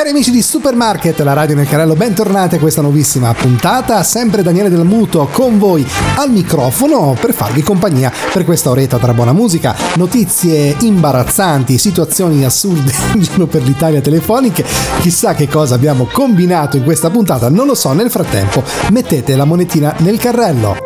Cari 0.00 0.12
amici 0.12 0.30
di 0.30 0.40
Supermarket, 0.40 1.20
la 1.20 1.34
radio 1.34 1.54
nel 1.54 1.68
carrello, 1.68 1.92
bentornati 1.92 2.54
a 2.54 2.58
questa 2.58 2.80
nuovissima 2.80 3.34
puntata. 3.34 4.02
Sempre 4.02 4.42
Daniele 4.42 4.70
Del 4.70 4.86
Muto 4.86 5.28
con 5.30 5.58
voi 5.58 5.86
al 6.16 6.30
microfono 6.30 7.14
per 7.20 7.34
farvi 7.34 7.60
compagnia 7.62 8.10
per 8.32 8.46
questa 8.46 8.70
oretta 8.70 8.96
tra 8.96 9.12
buona 9.12 9.34
musica, 9.34 9.76
notizie 9.96 10.74
imbarazzanti, 10.80 11.76
situazioni 11.76 12.46
assurde 12.46 12.90
in 13.12 13.20
giro 13.20 13.44
per 13.44 13.62
l'Italia 13.62 14.00
telefoniche. 14.00 14.64
Chissà 15.00 15.34
che 15.34 15.48
cosa 15.48 15.74
abbiamo 15.74 16.08
combinato 16.10 16.78
in 16.78 16.82
questa 16.82 17.10
puntata, 17.10 17.50
non 17.50 17.66
lo 17.66 17.74
so. 17.74 17.92
Nel 17.92 18.10
frattempo, 18.10 18.64
mettete 18.92 19.36
la 19.36 19.44
monetina 19.44 19.94
nel 19.98 20.18
carrello. 20.18 20.78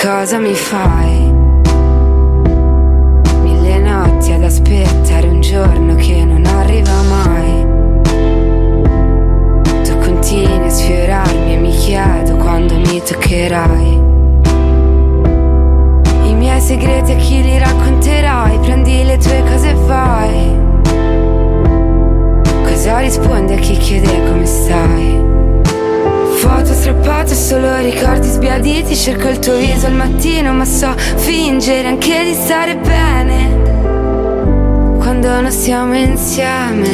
Cosa 0.00 0.38
mi 0.38 0.54
fai? 0.54 1.25
Toccherai. 13.06 14.00
I 16.24 16.34
miei 16.34 16.60
segreti 16.60 17.12
a 17.12 17.16
chi 17.16 17.40
li 17.40 17.58
racconterai? 17.58 18.58
Prendi 18.58 19.04
le 19.04 19.16
tue 19.18 19.44
cose 19.48 19.70
e 19.70 19.74
vai. 19.74 20.64
Cosa 22.64 22.98
rispondi 22.98 23.52
a 23.52 23.56
chi 23.56 23.76
chiede 23.76 24.28
come 24.28 24.44
stai? 24.44 25.24
Foto 26.38 26.72
strappate, 26.72 27.34
solo 27.34 27.76
ricordi 27.78 28.28
sbiaditi 28.28 28.94
Cerco 28.94 29.28
il 29.28 29.38
tuo 29.38 29.56
viso 29.56 29.86
al 29.86 29.94
mattino 29.94 30.52
ma 30.52 30.64
so 30.64 30.92
fingere 30.96 31.88
anche 31.88 32.24
di 32.24 32.34
stare 32.34 32.76
bene 32.76 33.62
Quando 34.98 35.40
non 35.40 35.50
siamo 35.50 35.96
insieme 35.96 36.88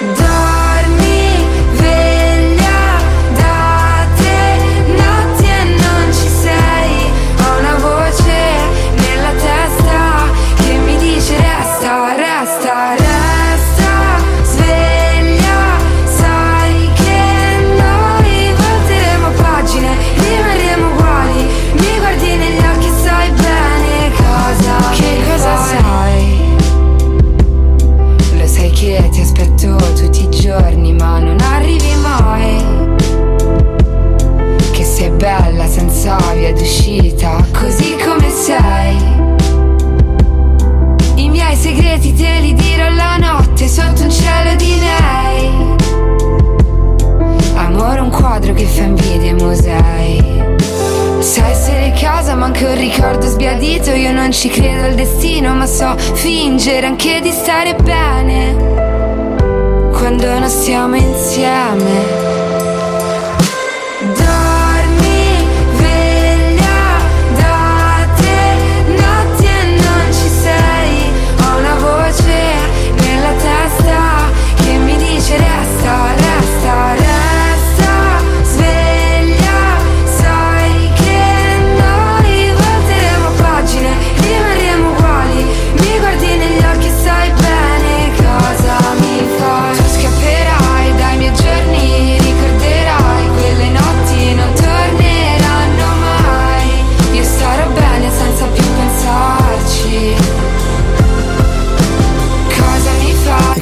Dormi, 0.00 0.49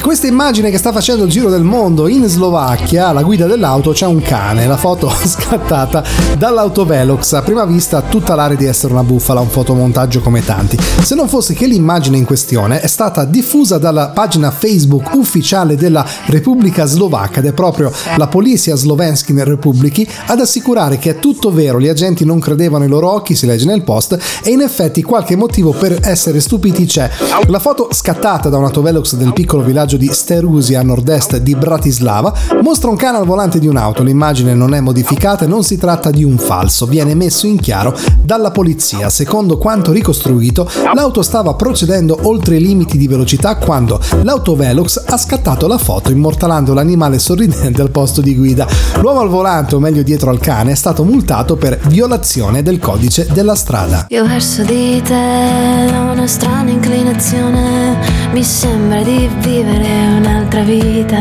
quiz. 0.09 0.18
Immagine 0.29 0.69
che 0.69 0.77
sta 0.77 0.91
facendo 0.91 1.25
il 1.25 1.29
giro 1.29 1.49
del 1.49 1.63
mondo 1.63 2.07
in 2.07 2.25
Slovacchia, 2.27 3.07
alla 3.07 3.23
guida 3.23 3.47
dell'auto 3.47 3.91
c'è 3.91 4.05
un 4.05 4.21
cane, 4.21 4.67
la 4.67 4.77
foto 4.77 5.09
scattata 5.25 6.03
dall'autovelox, 6.37 7.33
a 7.33 7.41
prima 7.41 7.65
vista 7.65 8.01
tutta 8.01 8.35
l'area 8.35 8.55
di 8.55 8.65
essere 8.65 8.93
una 8.93 9.03
bufala, 9.03 9.41
un 9.41 9.49
fotomontaggio 9.49 10.21
come 10.21 10.45
tanti. 10.45 10.77
Se 11.01 11.15
non 11.15 11.27
fosse 11.27 11.53
che 11.53 11.65
l'immagine 11.65 12.17
in 12.17 12.25
questione 12.25 12.79
è 12.79 12.87
stata 12.87 13.25
diffusa 13.25 13.77
dalla 13.77 14.09
pagina 14.09 14.51
Facebook 14.51 15.13
ufficiale 15.15 15.75
della 15.75 16.05
Repubblica 16.27 16.85
Slovacca 16.85 17.39
ed 17.39 17.47
è 17.47 17.53
proprio 17.53 17.91
la 18.15 18.27
Polizia 18.27 18.75
Slovenskin 18.75 19.43
Republiki 19.43 20.07
ad 20.27 20.39
assicurare 20.39 20.97
che 20.99 21.11
è 21.11 21.19
tutto 21.19 21.51
vero, 21.51 21.79
gli 21.79 21.87
agenti 21.87 22.23
non 22.23 22.39
credevano 22.39 22.83
ai 22.83 22.89
loro 22.89 23.11
occhi, 23.11 23.35
si 23.35 23.47
legge 23.47 23.65
nel 23.65 23.83
post, 23.83 24.17
e 24.43 24.51
in 24.51 24.61
effetti 24.61 25.01
qualche 25.01 25.35
motivo 25.35 25.71
per 25.71 25.99
essere 26.03 26.39
stupiti 26.39 26.85
c'è. 26.85 27.09
La 27.47 27.59
foto 27.59 27.89
scattata 27.91 28.49
da 28.49 28.57
un 28.57 28.65
autovelox 28.65 29.15
del 29.15 29.33
piccolo 29.33 29.63
villaggio 29.63 29.97
di 29.97 30.07
Sterusi 30.19 30.75
a 30.75 30.83
nord-est 30.83 31.37
di 31.37 31.55
Bratislava 31.55 32.33
mostra 32.61 32.89
un 32.89 32.97
cane 32.97 33.17
al 33.17 33.25
volante 33.25 33.57
di 33.57 33.67
un'auto. 33.67 34.03
L'immagine 34.03 34.53
non 34.53 34.73
è 34.73 34.81
modificata 34.81 35.45
e 35.45 35.47
non 35.47 35.63
si 35.63 35.77
tratta 35.77 36.11
di 36.11 36.25
un 36.25 36.37
falso, 36.37 36.85
viene 36.85 37.15
messo 37.15 37.47
in 37.47 37.57
chiaro 37.57 37.97
dalla 38.21 38.51
polizia. 38.51 39.09
Secondo 39.09 39.57
quanto 39.57 39.93
ricostruito, 39.93 40.69
l'auto 40.93 41.21
stava 41.21 41.53
procedendo 41.53 42.19
oltre 42.23 42.57
i 42.57 42.61
limiti 42.61 42.97
di 42.97 43.07
velocità 43.07 43.55
quando 43.55 43.97
l'autovelox 44.23 45.05
ha 45.07 45.17
scattato 45.17 45.67
la 45.67 45.77
foto 45.77 46.11
immortalando 46.11 46.73
l'animale 46.73 47.17
sorridente 47.17 47.81
al 47.81 47.89
posto 47.89 48.19
di 48.19 48.35
guida. 48.35 48.67
L'uomo 48.99 49.21
al 49.21 49.29
volante, 49.29 49.75
o 49.75 49.79
meglio 49.79 50.03
dietro 50.03 50.31
al 50.31 50.39
cane, 50.39 50.73
è 50.73 50.75
stato 50.75 51.05
multato 51.05 51.55
per 51.55 51.79
violazione 51.87 52.61
del 52.61 52.79
codice 52.79 53.25
della 53.31 53.55
strada. 53.55 54.07
Io 54.09 54.27
verso 54.27 54.63
di 54.63 55.01
te 55.01 55.13
ho 55.13 56.11
una 56.11 56.27
strana 56.27 56.69
inclinazione, 56.69 57.97
mi 58.33 58.43
sembra 58.43 59.01
di 59.01 59.29
vivere 59.41 60.08
un'altra 60.11 60.61
vita. 60.61 61.17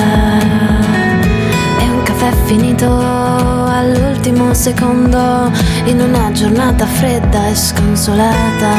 È 1.79 1.89
un 1.89 2.03
caffè 2.03 2.33
finito 2.45 2.87
all'ultimo 3.67 4.55
secondo 4.55 5.51
in 5.85 6.01
una 6.01 6.33
giornata 6.33 6.87
fredda 6.87 7.49
e 7.49 7.55
sconsolata. 7.55 8.77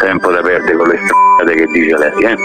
Tempo 0.00 0.30
da 0.30 0.40
perdere 0.40 0.76
con 0.76 0.88
le 0.88 0.98
strade 1.04 1.54
che 1.54 1.66
dice 1.66 1.96
lei, 1.96 2.24
eh? 2.24 2.36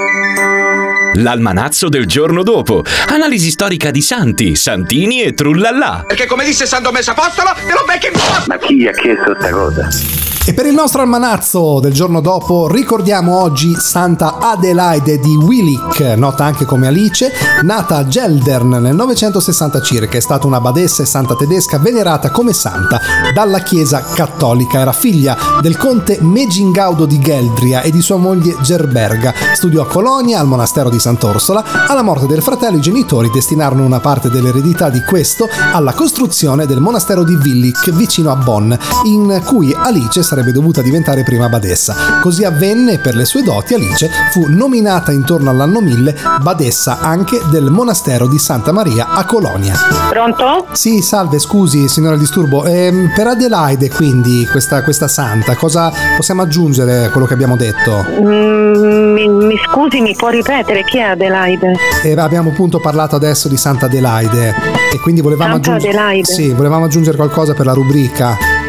L'almanazzo 1.22 1.90
del 1.90 2.06
giorno 2.06 2.44
dopo. 2.44 2.84
Analisi 3.08 3.50
storica 3.50 3.92
di 3.92 4.02
santi, 4.02 4.56
santini 4.56 5.22
e 5.22 5.34
trullallà. 5.34 6.06
Perché 6.08 6.26
come 6.26 6.46
disse 6.46 6.66
San 6.66 6.84
Domenico 6.84 7.12
Apostolo, 7.12 7.50
te 7.54 7.74
lo 7.74 7.84
becchi 7.86 8.08
in 8.08 8.14
Ma 8.48 8.58
chi 8.58 8.88
ha 8.88 8.92
chiesto 8.92 9.36
sta 9.38 9.50
cosa? 9.50 10.31
E 10.44 10.56
per 10.56 10.66
il 10.66 10.74
nostro 10.74 11.04
almanazzo 11.04 11.80
del 11.80 11.94
giorno 11.94 12.20
dopo 12.20 12.68
ricordiamo 12.68 13.40
oggi 13.40 13.76
Santa 13.76 14.40
Adelaide 14.40 15.20
di 15.20 15.36
Willich, 15.36 16.00
nota 16.18 16.44
anche 16.44 16.66
come 16.66 16.88
Alice, 16.88 17.32
nata 17.62 17.98
a 17.98 18.08
Geldern 18.08 18.70
nel 18.70 18.96
960 18.96 19.82
circa, 19.84 20.18
è 20.18 20.20
stata 20.20 20.48
una 20.48 20.60
badessa 20.60 21.04
e 21.04 21.06
santa 21.06 21.36
tedesca 21.36 21.78
venerata 21.78 22.32
come 22.32 22.54
santa 22.54 23.00
dalla 23.36 23.60
Chiesa 23.60 24.04
cattolica. 24.16 24.80
Era 24.80 24.92
figlia 24.94 25.38
del 25.62 25.78
conte 25.78 26.18
Megingaudo 26.20 27.06
di 27.06 27.20
Geldria 27.20 27.82
e 27.82 27.92
di 27.92 28.02
sua 28.02 28.18
moglie 28.18 28.56
Gerberga. 28.64 29.36
Studiò 29.54 29.84
a 29.84 29.88
Colonia, 29.88 30.40
al 30.40 30.48
monastero 30.48 30.90
di 30.90 31.00
Sant'Orsola. 31.00 31.86
Alla 31.88 32.02
morte 32.02 32.26
del 32.26 32.42
fratello 32.42 32.78
i 32.78 32.82
genitori 32.82 33.30
destinarono 33.30 33.86
una 33.86 34.00
parte 34.00 34.32
dell'eredità 34.32 34.90
di 34.90 35.04
questo 35.04 35.48
alla 35.72 35.94
costruzione 35.94 36.66
del 36.66 36.80
monastero 36.80 37.24
di 37.24 37.36
Willich 37.36 37.92
vicino 37.92 38.32
a 38.32 38.36
Bonn, 38.38 38.74
in 39.06 39.40
cui 39.46 39.72
Alice 39.72 40.30
sarebbe 40.32 40.54
dovuta 40.54 40.82
diventare 40.82 41.24
prima 41.24 41.50
badessa. 41.50 42.22
Così 42.22 42.46
avvenne 42.46 42.94
e 42.94 43.00
per 43.00 43.16
le 43.16 43.26
sue 43.26 43.44
doti 43.44 43.74
Alice 43.74 44.10
fu 44.32 44.46
nominata 44.48 45.12
intorno 45.12 45.50
all'anno 45.50 45.82
1000 45.82 46.16
badessa 46.42 47.00
anche 47.02 47.42
del 47.52 47.66
monastero 47.66 48.30
di 48.30 48.38
Santa 48.38 48.72
Maria 48.72 49.10
a 49.10 49.26
Colonia. 49.26 49.74
Pronto? 50.10 50.68
Sì, 50.72 51.02
salve, 51.02 51.38
scusi 51.38 51.90
signora 51.90 52.16
disturbo. 52.16 52.64
Ehm, 52.64 53.12
per 53.14 53.28
Adelaide 53.28 53.90
quindi, 53.90 54.48
questa, 54.50 54.84
questa 54.84 55.10
santa, 55.10 55.56
cosa 55.56 55.92
possiamo 56.16 56.44
aggiungere 56.44 57.04
a 57.04 57.10
quello 57.10 57.28
che 57.28 57.34
abbiamo 57.34 57.58
detto? 57.58 58.06
Mm, 58.22 59.12
mi, 59.12 59.28
mi 59.28 59.60
scusi, 59.66 60.00
mi 60.00 60.16
può 60.16 60.30
ripetere 60.30 60.86
chi 60.86 61.00
è 61.00 61.02
Adelaide? 61.02 61.74
Eh, 62.04 62.18
abbiamo 62.18 62.52
appunto 62.52 62.80
parlato 62.80 63.18
adesso 63.18 63.50
di 63.50 63.58
Santa 63.58 63.88
Adelaide 63.88 64.56
e 64.94 64.98
quindi 65.02 65.20
volevamo. 65.20 65.56
Adelaide. 65.56 66.24
Sì, 66.24 66.54
volevamo 66.54 66.86
aggiungere 66.86 67.18
qualcosa 67.18 67.54
per 67.54 67.66
la 67.66 67.74
rubrica. 67.74 68.61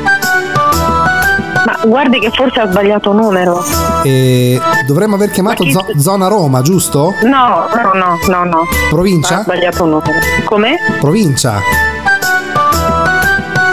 Ma 1.64 1.78
guardi 1.86 2.18
che 2.18 2.30
forse 2.30 2.60
ha 2.60 2.70
sbagliato 2.70 3.12
numero. 3.12 3.62
E 4.02 4.60
dovremmo 4.86 5.14
aver 5.14 5.30
chiamato 5.30 5.62
Ma 5.62 5.68
chi- 5.68 5.74
zo- 5.74 5.86
zona 6.00 6.26
Roma, 6.28 6.60
giusto? 6.62 7.14
No, 7.22 7.66
no, 7.74 7.92
no, 7.94 8.18
no, 8.28 8.44
no. 8.44 8.58
Ha 8.60 8.88
Provincia? 8.90 9.42
sbagliato 9.42 9.84
numero. 9.84 10.12
Come? 10.44 10.76
Provincia. 11.00 11.60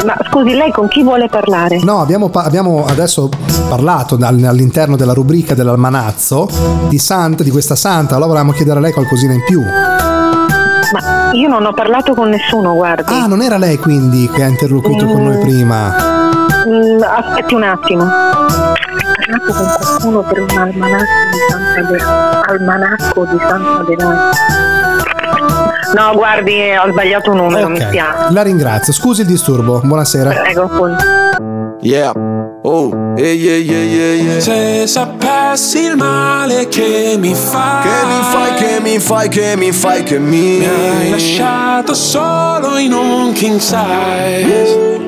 Ma 0.06 0.16
scusi, 0.30 0.54
lei 0.56 0.72
con 0.72 0.88
chi 0.88 1.04
vuole 1.04 1.28
parlare? 1.28 1.80
No, 1.84 2.00
abbiamo, 2.00 2.30
pa- 2.30 2.44
abbiamo 2.44 2.86
adesso 2.88 3.30
parlato 3.68 4.16
dal- 4.16 4.42
all'interno 4.44 4.96
della 4.96 5.14
rubrica 5.14 5.54
dell'almanazzo 5.56 6.48
di 6.88 6.98
Santa, 6.98 7.44
di 7.44 7.50
questa 7.50 7.76
Santa, 7.76 8.14
allora 8.16 8.28
volevamo 8.30 8.52
chiedere 8.54 8.78
a 8.80 8.82
lei 8.82 8.94
qualcosina 8.94 9.34
in 9.34 9.44
più. 9.44 9.62
Ma 9.62 11.32
io 11.34 11.48
non 11.50 11.66
ho 11.66 11.74
parlato 11.74 12.14
con 12.14 12.30
nessuno, 12.30 12.74
guardi. 12.76 13.12
Ah, 13.14 13.28
non 13.28 13.42
era 13.42 13.58
lei 13.58 13.78
quindi 13.78 14.30
che 14.30 14.44
ha 14.44 14.48
interloquito 14.48 15.06
con 15.06 15.24
noi 15.24 15.38
prima. 15.40 16.18
Mm, 16.68 17.02
aspetti 17.02 17.54
un 17.54 17.64
attimo. 17.64 18.04
Ho 18.04 18.08
parlato 18.08 19.54
con 19.54 19.76
qualcuno 19.80 20.22
per 20.22 20.42
un 20.42 20.58
almanacco 20.58 21.06
di 21.32 21.38
Santa 21.50 21.82
De- 21.92 22.54
almanacco 22.54 23.26
di 23.26 23.38
Santa 23.40 23.80
Adelaide. 23.80 24.38
No, 25.96 26.12
guardi, 26.14 26.60
ho 26.84 26.92
sbagliato 26.92 27.34
numero, 27.34 27.68
mi 27.70 27.78
Ok, 27.78 27.88
spiace. 27.88 28.32
la 28.34 28.42
ringrazio. 28.44 28.94
Scusi 28.94 29.22
il 29.22 29.28
disturbo. 29.28 29.82
Buonasera. 29.84 30.32
Prego, 30.32 30.64
appunto. 30.64 31.04
Yeah. 31.82 32.12
Oh, 32.62 32.90
yeah, 33.16 33.32
yeah, 33.32 33.56
yeah, 33.56 33.84
yeah, 33.84 34.14
yeah. 34.34 34.40
Se 34.40 34.86
sapessi 34.86 35.86
il 35.86 35.96
male 35.96 36.68
che 36.68 37.16
mi 37.18 37.34
fai 37.34 37.82
Che 37.84 38.06
mi 38.06 38.22
fai, 38.22 38.54
che 38.56 38.80
mi 38.82 39.00
fai, 39.00 39.30
che 39.30 39.56
mi 39.56 39.72
fai, 39.72 40.04
che 40.04 40.20
mi 40.20 40.58
Mi 40.58 40.66
hai 40.68 41.10
lasciato 41.12 41.94
solo 41.94 42.78
in 42.78 42.92
un 42.92 43.32
king 43.32 43.60
size 43.60 45.08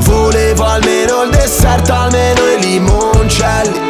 Volevo 0.00 0.64
almeno 0.64 1.22
il 1.22 1.30
dessert, 1.30 1.88
almeno 1.90 2.40
i 2.46 2.60
limoncelli. 2.60 3.80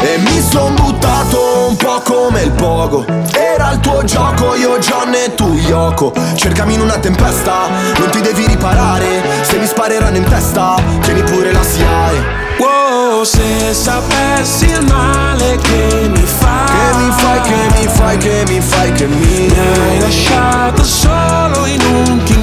E 0.00 0.18
mi 0.18 0.40
son 0.40 0.74
buttato 0.74 1.68
un 1.68 1.76
po' 1.76 2.00
come 2.04 2.42
il 2.42 2.50
pogo. 2.52 3.04
Era 3.32 3.72
il 3.72 3.80
tuo 3.80 4.04
gioco, 4.04 4.54
io 4.54 4.78
John 4.78 5.14
e 5.14 5.34
tu 5.34 5.52
Yoko. 5.54 6.12
Cercami 6.34 6.74
in 6.74 6.80
una 6.80 6.98
tempesta, 6.98 7.68
non 7.98 8.10
ti 8.10 8.20
devi 8.20 8.46
riparare. 8.46 9.22
Se 9.42 9.58
mi 9.58 9.66
spareranno 9.66 10.16
in 10.16 10.24
testa, 10.24 10.76
tieni 11.00 11.22
pure 11.22 11.52
la 11.52 11.62
SIAE 11.62 12.42
Wow, 12.58 13.24
se 13.24 13.72
sapessi 13.72 14.66
il 14.66 14.84
male 14.86 15.56
che 15.56 16.08
mi 16.08 16.24
fai 16.24 16.66
Che 16.66 16.96
mi 16.96 17.10
fai, 17.10 17.40
che 17.40 17.78
mi 17.78 17.88
fai, 17.88 18.16
che 18.16 18.44
mi 18.46 18.60
fai, 18.60 18.92
che 18.92 19.06
mi 19.06 19.16
Mi 19.16 19.58
hai 19.58 20.00
lasciato 20.00 20.84
solo 20.84 21.66
in 21.66 21.80
un 21.82 22.22
king 22.24 22.33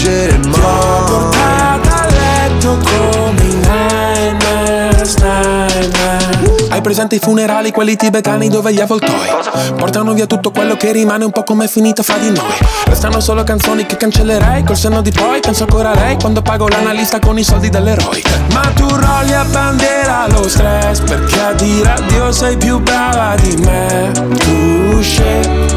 leggere 0.00 0.40
Ti 0.40 0.48
ho 0.48 0.62
mai 0.62 1.04
portata 1.06 2.02
a 2.02 2.06
letto 2.06 2.78
come 2.82 3.42
i 3.42 3.54
nightmares, 3.54 5.14
nightmares 5.16 6.70
Hai 6.70 6.80
presente 6.80 7.16
i 7.16 7.18
funerali, 7.18 7.70
quelli 7.72 7.96
tibetani 7.96 8.48
dove 8.48 8.72
gli 8.72 8.80
avvoltoi 8.80 9.28
Portano 9.76 10.12
via 10.12 10.26
tutto 10.26 10.50
quello 10.50 10.76
che 10.76 10.92
rimane 10.92 11.24
un 11.24 11.32
po' 11.32 11.42
come 11.42 11.64
è 11.64 11.68
finita 11.68 12.02
fra 12.02 12.16
di 12.16 12.30
noi. 12.30 12.52
Restano 12.84 13.20
solo 13.20 13.44
canzoni 13.44 13.86
che 13.86 13.96
cancellerei 13.96 14.62
Col 14.64 14.76
senno 14.76 15.00
di 15.02 15.10
poi 15.10 15.40
penso 15.40 15.64
ancora 15.64 15.90
a 15.90 15.94
lei 15.94 16.16
Quando 16.16 16.42
pago 16.42 16.68
l'analista 16.68 17.18
con 17.18 17.38
i 17.38 17.42
soldi 17.42 17.68
dell'eroe. 17.68 18.22
Ma 18.52 18.70
tu 18.74 18.86
rolli 18.88 19.32
a 19.32 19.44
bandiera 19.44 20.26
lo 20.28 20.48
stress 20.48 21.00
Perché 21.00 21.40
a 21.40 21.52
dire 21.52 21.90
addio 21.90 22.32
sei 22.32 22.56
più 22.56 22.78
brava 22.80 23.34
di 23.36 23.56
me. 23.56 24.10
Tu 24.12 25.00
scegli 25.02 25.69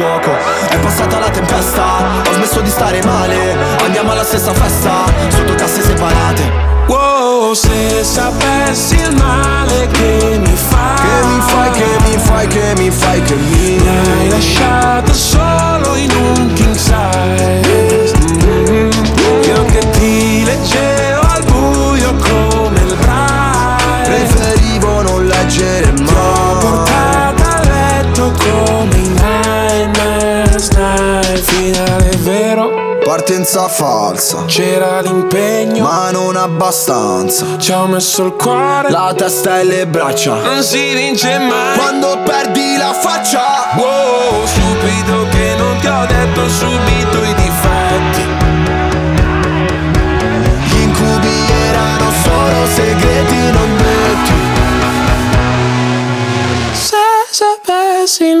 fuoco. 0.00 0.34
È 0.68 0.78
passata 0.78 1.18
la 1.18 1.28
tempesta, 1.28 2.22
ho 2.26 2.32
smesso 2.32 2.60
di 2.60 2.70
stare 2.70 3.02
male. 3.04 3.56
Andiamo 3.84 4.12
alla 4.12 4.24
stessa 4.24 4.54
festa, 4.54 5.04
sotto 5.28 5.54
casse 5.54 5.82
separate. 5.82 6.68
Wow, 6.86 7.52
se 7.52 8.02
sapessi 8.02 8.96
il 8.96 9.14
male 9.14 9.86
che 9.92 10.40
mi 10.40 10.56
fai 10.56 10.96
Che 10.96 11.26
mi 11.26 11.40
fai, 11.40 11.70
che 11.70 11.86
mi 12.04 12.18
fai, 12.18 12.46
che 12.48 12.72
mi 12.76 12.90
fai, 12.90 13.22
che 13.22 13.34
mi 13.34 13.78
Mi 13.78 13.88
hai 13.88 14.28
lasciato 14.28 15.12
solo 15.12 15.94
in 15.94 16.10
un 16.10 16.52
king 16.54 16.74
size 16.74 17.89
partenza 33.10 33.66
falsa. 33.66 34.44
C'era 34.44 35.00
l'impegno, 35.00 35.82
ma 35.82 36.12
non 36.12 36.36
abbastanza. 36.36 37.58
Ci 37.58 37.72
ho 37.72 37.88
messo 37.88 38.24
il 38.26 38.34
cuore, 38.34 38.88
la 38.88 39.12
testa 39.16 39.58
e 39.58 39.64
le 39.64 39.84
braccia. 39.88 40.34
Non 40.36 40.62
si 40.62 40.94
vince 40.94 41.36
mai 41.40 41.76
quando 41.76 42.20
perdi 42.24 42.76
la 42.76 42.92
faccia. 42.92 43.40
Wow, 43.74 44.46
stupido 44.46 45.26
che 45.28 45.54
non 45.56 45.76
ti 45.80 45.88
ho 45.88 46.06
detto 46.06 46.48
subito 46.48 47.24
i 47.24 47.34
difetti. 47.34 47.79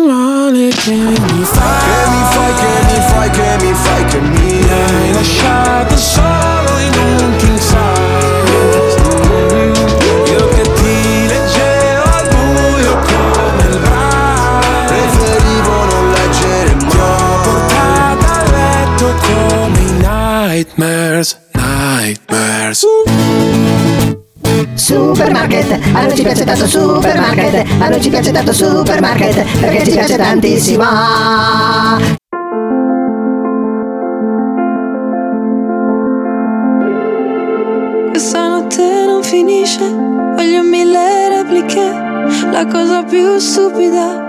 il 0.00 0.06
male 0.06 0.68
che 0.68 0.92
mi 0.92 1.44
fai, 1.44 1.78
che 1.84 2.10
mi 2.10 2.22
fai, 2.30 2.54
che 2.54 2.72
mi 2.86 3.00
fai, 3.08 3.30
che 3.30 3.64
mi 3.64 3.74
fai, 3.74 4.04
che 4.04 4.20
mi 4.20 4.70
hai 4.70 5.12
lasciato 5.12 5.96
solo 5.96 6.78
in 6.78 6.92
un 6.98 7.49
Supermarket, 25.30 25.78
a 25.94 26.02
noi 26.02 26.16
ci 26.16 26.22
piace 26.24 26.44
tanto 26.44 26.66
supermarket, 26.66 27.64
a 27.78 27.88
noi 27.88 28.00
ci 28.00 28.10
piace 28.10 28.32
tanto 28.32 28.52
supermarket, 28.52 29.60
perché 29.60 29.84
ci 29.84 29.92
piace 29.92 30.16
tantissimo. 30.16 30.84
Questa 38.10 38.48
notte 38.48 39.04
non 39.06 39.22
finisce, 39.22 39.88
voglio 40.34 40.62
mille 40.64 41.28
repliche, 41.28 41.92
la 42.50 42.66
cosa 42.66 43.04
più 43.04 43.38
stupida 43.38 44.26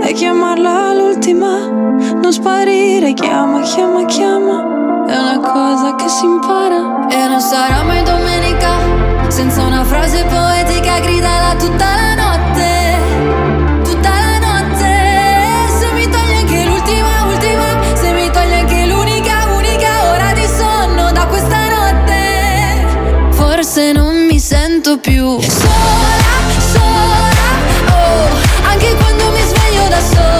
è 0.00 0.12
chiamarla 0.14 0.94
l'ultima, 0.94 1.58
non 1.68 2.32
sparire, 2.32 3.12
chiama, 3.12 3.60
chiama, 3.60 4.06
chiama, 4.06 4.73
è 5.06 5.16
una 5.16 5.38
cosa 5.40 5.94
che 5.94 6.08
si 6.08 6.24
impara. 6.24 7.06
E 7.08 7.28
non 7.28 7.40
sarà 7.40 7.82
mai 7.82 8.02
domenica, 8.02 8.70
senza 9.28 9.62
una 9.62 9.84
frase 9.84 10.24
poetica 10.24 10.98
gridala 11.00 11.54
tutta 11.56 11.84
la 11.84 12.14
notte, 12.14 12.96
tutta 13.84 14.08
la 14.08 14.38
notte. 14.38 14.92
Se 15.78 15.92
mi 15.92 16.08
togli 16.08 16.36
anche 16.38 16.64
l'ultima, 16.64 17.24
ultima, 17.26 17.64
se 17.94 18.12
mi 18.12 18.30
togli 18.30 18.52
anche 18.52 18.86
l'unica, 18.86 19.46
unica 19.54 20.10
ora 20.10 20.32
di 20.32 20.46
sonno 20.46 21.12
da 21.12 21.26
questa 21.26 21.68
notte, 21.68 22.86
forse 23.30 23.92
non 23.92 24.26
mi 24.26 24.38
sento 24.38 24.98
più. 24.98 25.38
Sola, 25.40 26.32
sola, 26.72 27.52
oh, 27.90 28.28
anche 28.68 28.94
quando 28.96 29.30
mi 29.30 29.40
sveglio 29.40 29.88
da 29.88 30.00
sola, 30.00 30.33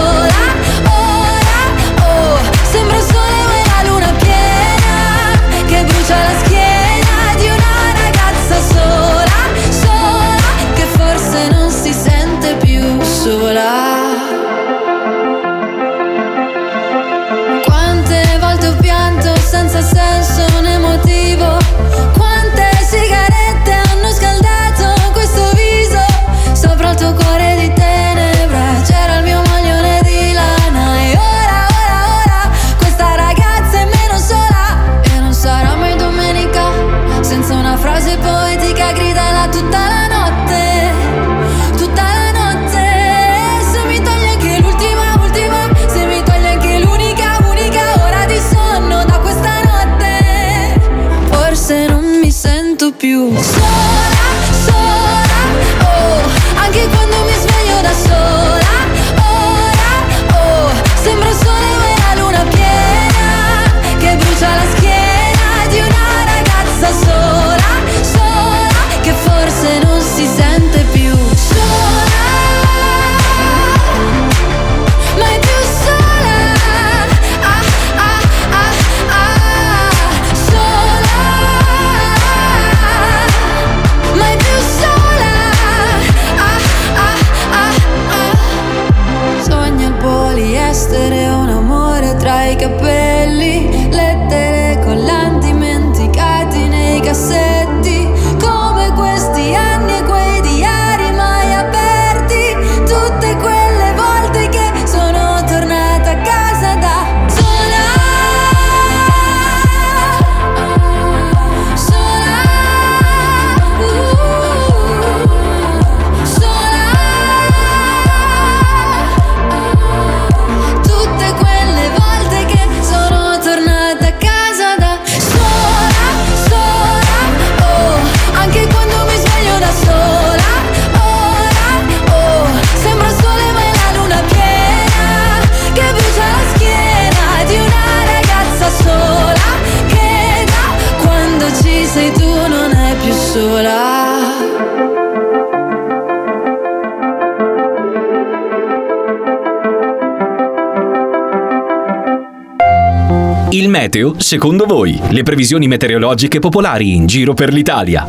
meteo, 153.95 154.15
secondo 154.17 154.65
voi, 154.65 154.99
le 155.11 155.23
previsioni 155.23 155.67
meteorologiche 155.67 156.39
popolari 156.39 156.95
in 156.95 157.05
giro 157.05 157.33
per 157.33 157.53
l'Italia. 157.53 158.05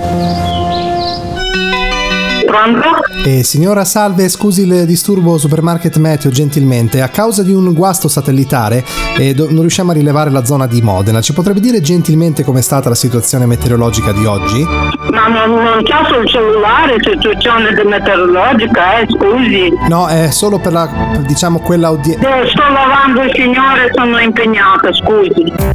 Pronto? 2.44 2.88
Eh, 3.24 3.42
signora 3.42 3.84
Salve, 3.84 4.28
scusi 4.28 4.62
il 4.62 4.86
disturbo 4.86 5.36
supermarket 5.36 5.96
meteo 5.98 6.30
gentilmente. 6.30 7.02
A 7.02 7.08
causa 7.08 7.42
di 7.42 7.52
un 7.52 7.72
guasto 7.72 8.08
satellitare 8.08 8.84
eh, 9.18 9.34
do- 9.34 9.48
non 9.50 9.60
riusciamo 9.60 9.90
a 9.90 9.94
rilevare 9.94 10.30
la 10.30 10.44
zona 10.44 10.66
di 10.66 10.80
Modena. 10.80 11.20
Ci 11.20 11.32
potrebbe 11.32 11.60
dire 11.60 11.80
gentilmente 11.80 12.44
com'è 12.44 12.60
stata 12.62 12.88
la 12.88 12.94
situazione 12.94 13.46
meteorologica 13.46 14.12
di 14.12 14.24
oggi? 14.26 14.62
Ma 14.62 15.26
non, 15.26 15.62
non 15.62 15.82
c'è 15.82 15.96
sul 16.06 16.26
cellulare 16.28 16.96
situazione 17.00 17.70
meteorologica, 17.84 18.98
eh, 19.00 19.06
scusi. 19.08 19.72
No, 19.88 20.06
è 20.06 20.30
solo 20.30 20.58
per 20.58 20.72
la, 20.72 20.88
diciamo, 21.26 21.58
quella 21.58 21.90
udienza. 21.90 22.42
Eh, 22.42 22.48
Sto 22.48 22.62
lavando 22.62 23.22
il 23.22 23.32
signore, 23.34 23.90
sono 23.92 24.18
impegnata, 24.18 24.92
scusi. 24.92 25.74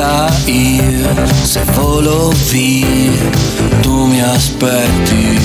Fretta 0.00 0.32
io, 0.46 1.26
se 1.42 1.62
volo 1.74 2.32
via, 2.48 3.12
tu 3.82 4.06
mi 4.06 4.22
aspetti 4.22 5.38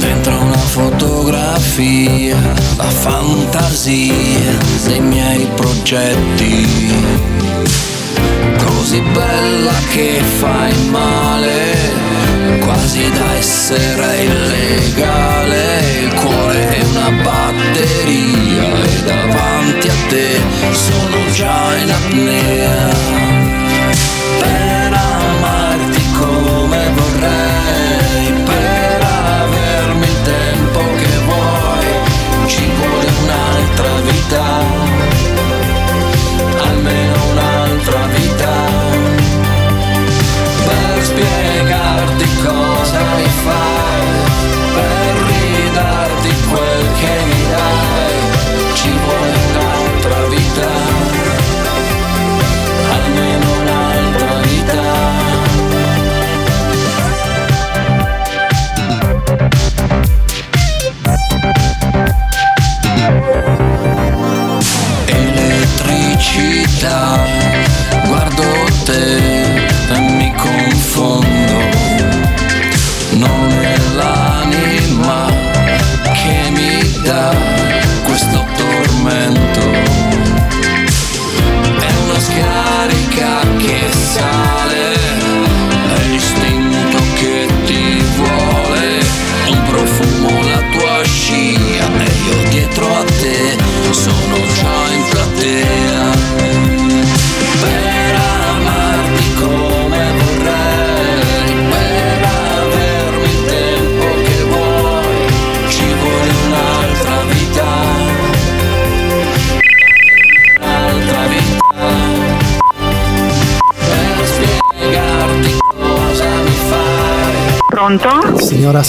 dentro 0.00 0.40
una 0.40 0.56
fotografia, 0.56 2.36
la 2.76 2.90
fantasia 2.90 4.58
dei 4.86 4.98
miei 4.98 5.48
progetti. 5.54 6.66
Così 8.64 9.00
bella 9.12 9.78
che 9.92 10.20
fai 10.38 10.74
male, 10.90 11.76
quasi 12.64 13.08
da 13.10 13.34
essere 13.34 14.24
illegale. 14.24 15.82
Il 16.02 16.14
cuore 16.14 16.53
batteria 17.24 18.66
e 18.82 19.02
davanti 19.02 19.88
a 19.88 19.94
te 20.08 20.28
sono 20.72 21.18
già 21.32 21.76
in 21.78 21.90
apnea. 21.90 22.92
Per 24.40 24.92
amarti 24.92 26.02
come 26.18 26.90
vorrei, 26.94 28.43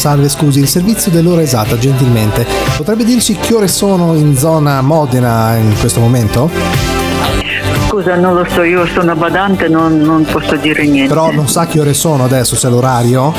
Salve, 0.05 0.29
scusi, 0.29 0.59
il 0.59 0.67
servizio 0.67 1.09
dell'ora 1.09 1.41
esatta, 1.41 1.79
gentilmente. 1.79 2.45
Potrebbe 2.77 3.03
dirci 3.03 3.35
che 3.37 3.55
ore 3.55 3.67
sono 3.67 4.13
in 4.13 4.37
zona 4.37 4.79
Modena 4.81 5.55
in 5.55 5.75
questo 5.79 5.99
momento? 5.99 6.47
Scusa, 7.87 8.13
non 8.13 8.35
lo 8.35 8.45
so, 8.47 8.61
io 8.61 8.85
sono 8.85 9.15
badante, 9.15 9.67
non, 9.67 9.97
non 9.97 10.23
posso 10.25 10.57
dire 10.57 10.85
niente. 10.85 11.11
Però 11.11 11.31
non 11.31 11.47
sa 11.47 11.65
che 11.65 11.79
ore 11.79 11.95
sono 11.95 12.23
adesso, 12.23 12.55
se 12.55 12.67
è 12.67 12.69
l'orario? 12.69 13.33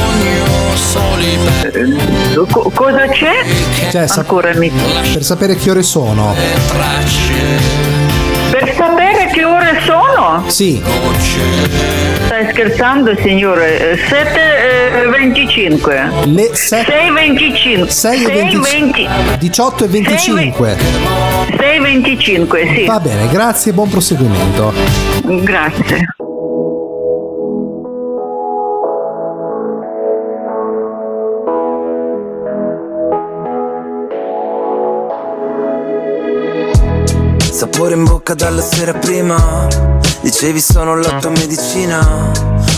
Co- 2.50 2.72
cosa 2.74 3.06
c'è? 3.12 3.44
Cioè, 3.92 4.06
Ancora 4.16 4.52
mi... 4.56 4.68
per 5.12 5.22
sapere 5.22 5.54
che 5.54 5.70
ore 5.70 5.84
sono. 5.84 6.34
Per 8.50 8.74
sapere 8.74 8.95
che 9.36 9.44
ore 9.44 9.78
sono? 9.84 10.42
Sì. 10.48 10.82
Stai 12.24 12.48
scherzando 12.52 13.14
signore? 13.18 13.92
Eh, 13.92 13.96
7.25. 13.96 16.32
Le 16.32 16.54
7 16.54 16.90
6.25. 16.90 17.86
6 17.86 18.24
e 18.24 18.32
25. 18.32 19.08
18 19.38 19.84
e 19.84 19.88
25. 19.88 20.76
6.25, 21.50 22.74
sì. 22.74 22.86
Va 22.86 22.98
bene, 22.98 23.28
grazie 23.28 23.72
e 23.72 23.74
buon 23.74 23.90
proseguimento. 23.90 24.72
Grazie. 25.22 26.15
Sapore 37.76 37.94
in 37.94 38.04
bocca 38.04 38.32
dalla 38.32 38.62
sera 38.62 38.94
prima. 38.94 39.68
Dicevi 40.22 40.60
sono 40.60 40.96
la 40.96 41.18
tua 41.18 41.28
medicina 41.28 42.32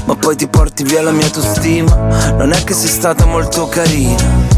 Ma 0.07 0.17
poi 0.17 0.35
ti 0.35 0.49
porti 0.49 0.83
via 0.83 1.03
la 1.03 1.13
mia 1.13 1.27
autostima. 1.27 2.33
Non 2.33 2.51
è 2.51 2.65
che 2.65 2.75
sei 2.75 2.89
stata 2.89 3.25
molto 3.25 3.69
carina 3.69 4.58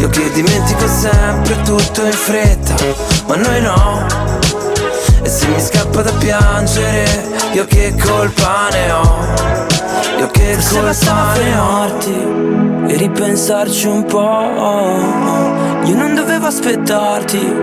Io 0.00 0.08
che 0.08 0.30
dimentico 0.32 0.86
sempre 0.86 1.60
tutto 1.60 2.06
in 2.06 2.12
fretta 2.12 2.74
ma 3.26 3.36
noi 3.36 3.60
no 3.60 4.39
E 5.22 5.28
se 5.28 5.46
mi 5.48 5.60
scappa 5.60 6.02
da 6.02 6.12
piangere 6.12 7.28
io 7.52 7.64
che 7.66 7.94
colpa 8.02 8.68
ne 8.72 8.90
ho 8.90 9.18
Io 10.18 10.26
che 10.28 10.54
Forse 10.54 10.98
colpa 11.02 11.34
ne 11.36 11.58
ho 11.58 11.70
e 12.90 12.96
ripensarci 12.96 13.86
un 13.86 14.04
po'. 14.04 15.78
Io 15.84 15.94
non 15.94 16.14
dovevo 16.14 16.46
aspettarti, 16.46 17.54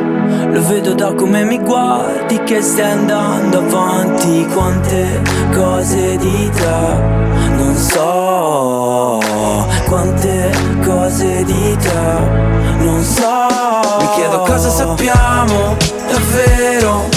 lo 0.52 0.66
vedo 0.68 0.94
da 0.94 1.14
come 1.14 1.44
mi 1.44 1.60
guardi 1.60 2.42
che 2.44 2.62
stai 2.62 2.92
andando 2.92 3.60
avanti. 3.60 4.46
Quante 4.54 5.22
cose 5.54 6.16
di 6.18 6.50
te 6.56 7.26
non 7.58 7.76
so, 7.76 9.20
quante 9.86 10.52
cose 10.86 11.44
di 11.44 11.78
te 11.78 12.86
non 12.86 13.04
so. 13.04 13.48
Mi 14.00 14.10
chiedo 14.16 14.42
cosa 14.44 14.70
sappiamo 14.70 15.76
davvero 16.10 17.17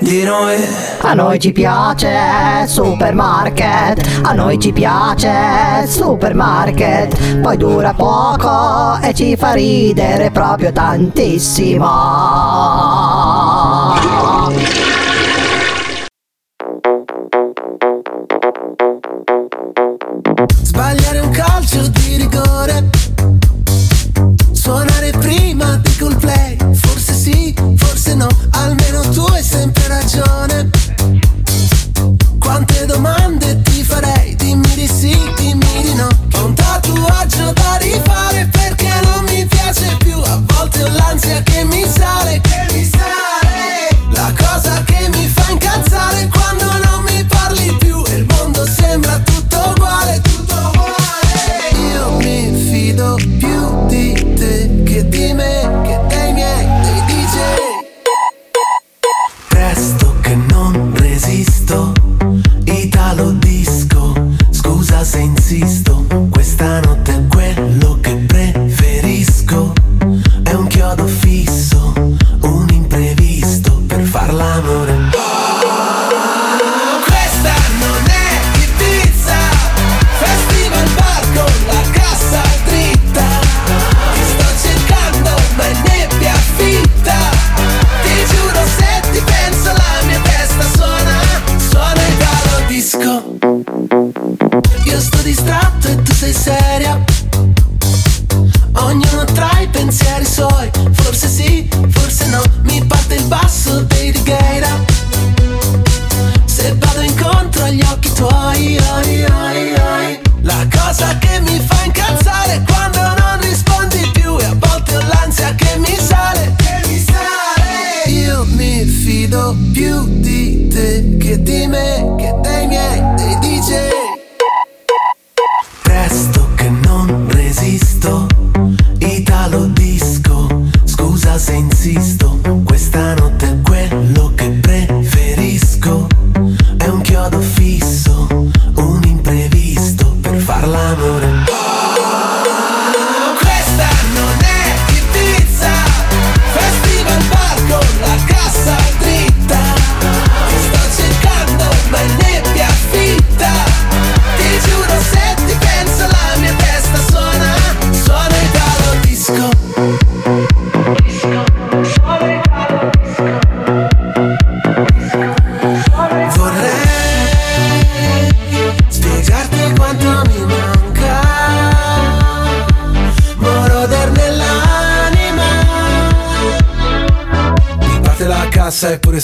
di 0.00 0.22
noi. 0.22 0.56
A 1.00 1.14
noi 1.14 1.38
ci 1.38 1.52
piace 1.52 2.66
supermarket, 2.66 4.20
a 4.22 4.32
noi 4.32 4.58
ci 4.58 4.72
piace 4.72 5.86
supermarket, 5.86 7.40
poi 7.40 7.56
dura 7.56 7.94
poco 7.94 8.98
e 9.02 9.12
ci 9.14 9.36
fa 9.36 9.52
ridere 9.52 10.30
proprio 10.30 10.72
tantissimo. 10.72 11.86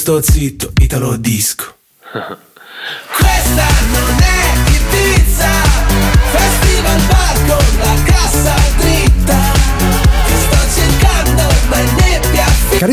don't 0.04 0.22
distorcito 0.22 0.63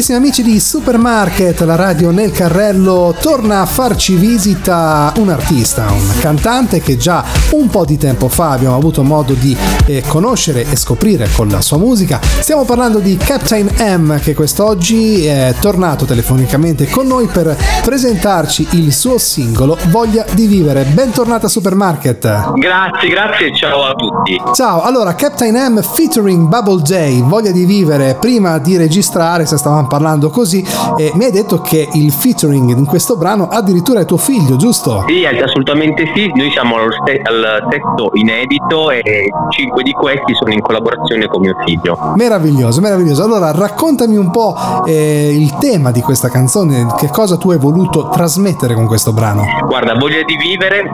Carissimi 0.02 0.26
amici 0.26 0.42
di 0.42 0.60
Supermarket, 0.60 1.60
la 1.62 1.76
radio 1.76 2.10
nel 2.10 2.32
carrello 2.32 3.14
torna 3.22 3.62
a 3.62 3.68
farci 3.68 4.16
visita 4.16 5.14
un 5.18 5.30
artista, 5.30 5.92
un 5.92 6.20
cantante 6.20 6.82
che 6.82 6.98
già 6.98 7.24
un 7.52 7.68
po' 7.70 7.86
di 7.86 8.00
tempo 8.00 8.28
fa 8.28 8.50
abbiamo 8.50 8.76
avuto 8.76 9.04
modo 9.04 9.34
di 9.34 9.56
eh, 9.86 10.04
conoscere 10.08 10.62
e 10.62 10.76
scoprire 10.76 11.30
con 11.36 11.50
la 11.50 11.62
sua 11.62 11.78
musica. 11.78 12.20
Stiamo 12.20 12.64
parlando 12.66 12.98
di 12.98 13.16
Captain 13.16 13.70
M 13.78 14.20
che 14.20 14.34
quest'oggi 14.34 15.28
è 15.28 15.54
tornato 15.60 16.06
telefonicamente 16.06 16.90
con 16.90 17.06
noi 17.06 17.28
per 17.28 17.56
presentarci 17.84 18.70
il 18.72 18.92
suo 18.94 19.20
singolo 19.20 19.78
Voglia 19.90 20.26
di 20.32 20.48
vivere. 20.48 20.84
Bentornata 20.84 21.46
a 21.46 21.50
Supermarket. 21.50 22.54
Grazie, 22.54 23.08
grazie 23.08 23.48
e 23.50 23.56
ciao 23.56 23.84
a 23.86 23.94
tutti. 23.94 24.42
Ciao, 24.56 24.82
allora 24.82 25.14
Captain 25.14 25.54
M 25.54 25.80
featuring 25.80 26.48
Bubble 26.48 26.82
J, 26.82 27.22
voglia 27.22 27.52
di 27.52 27.66
vivere 27.66 28.16
prima 28.20 28.58
di 28.58 28.78
registrare, 28.78 29.46
se 29.46 29.58
stavamo 29.58 29.90
parlando 29.92 30.30
così, 30.30 30.66
e 30.98 31.12
mi 31.16 31.26
hai 31.26 31.32
detto 31.32 31.60
che 31.60 31.86
il 31.96 32.14
featuring 32.14 32.78
in 32.78 32.86
questo 32.86 33.18
brano 33.18 33.50
addirittura 33.50 34.00
è 34.00 34.06
tuo 34.06 34.16
figlio, 34.16 34.56
giusto? 34.56 35.04
Sì, 35.06 35.26
assolutamente 35.26 36.10
sì, 36.16 36.32
noi 36.34 36.50
siamo 36.50 36.78
al, 36.78 37.68
sesto 37.70 38.12
inedito 38.14 38.90
e 38.90 39.04
cinque 39.50 39.84
di 39.84 39.92
questi 39.92 40.34
sono 40.34 40.54
in 40.54 40.62
collaborazione 40.62 41.28
con 41.28 41.42
mio 41.42 41.56
figlio. 41.66 42.14
Meraviglioso, 42.16 42.80
meraviglioso. 42.80 43.22
Allora 43.26 43.52
raccontami 43.52 44.16
un 44.16 44.32
po' 44.32 44.56
eh, 44.86 45.36
il 45.36 45.58
tema 45.58 45.92
di 45.92 46.00
questa 46.00 46.30
canzone, 46.30 46.88
che 46.98 47.10
cosa 47.10 47.36
tu 47.36 47.52
hai 47.52 47.58
voluto 47.58 48.08
trasmettere 48.08 48.74
con 48.74 48.88
questo 48.88 49.12
brano. 49.12 49.44
Guarda, 49.68 49.96
Voglia 49.96 50.24
di 50.24 50.38
vivere 50.38 50.90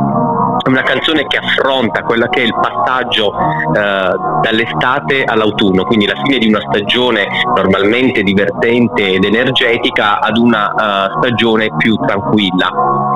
è 0.67 0.69
una 0.69 0.81
canzone 0.81 1.25
che 1.27 1.37
affronta 1.37 2.01
quella 2.01 2.27
che 2.27 2.41
è 2.41 2.43
il 2.43 2.53
passaggio 2.53 3.31
eh, 3.31 4.15
dall'estate 4.41 5.23
all'autunno, 5.23 5.85
quindi 5.85 6.05
la 6.05 6.15
fine 6.23 6.39
di 6.39 6.47
una 6.47 6.59
stagione 6.69 7.25
normalmente 7.55 8.21
divertente 8.21 8.86
ed 8.95 9.23
energetica 9.23 10.19
ad 10.19 10.37
una 10.37 10.69
eh, 10.69 11.11
stagione 11.17 11.69
più 11.77 11.95
tranquilla. 11.95 12.69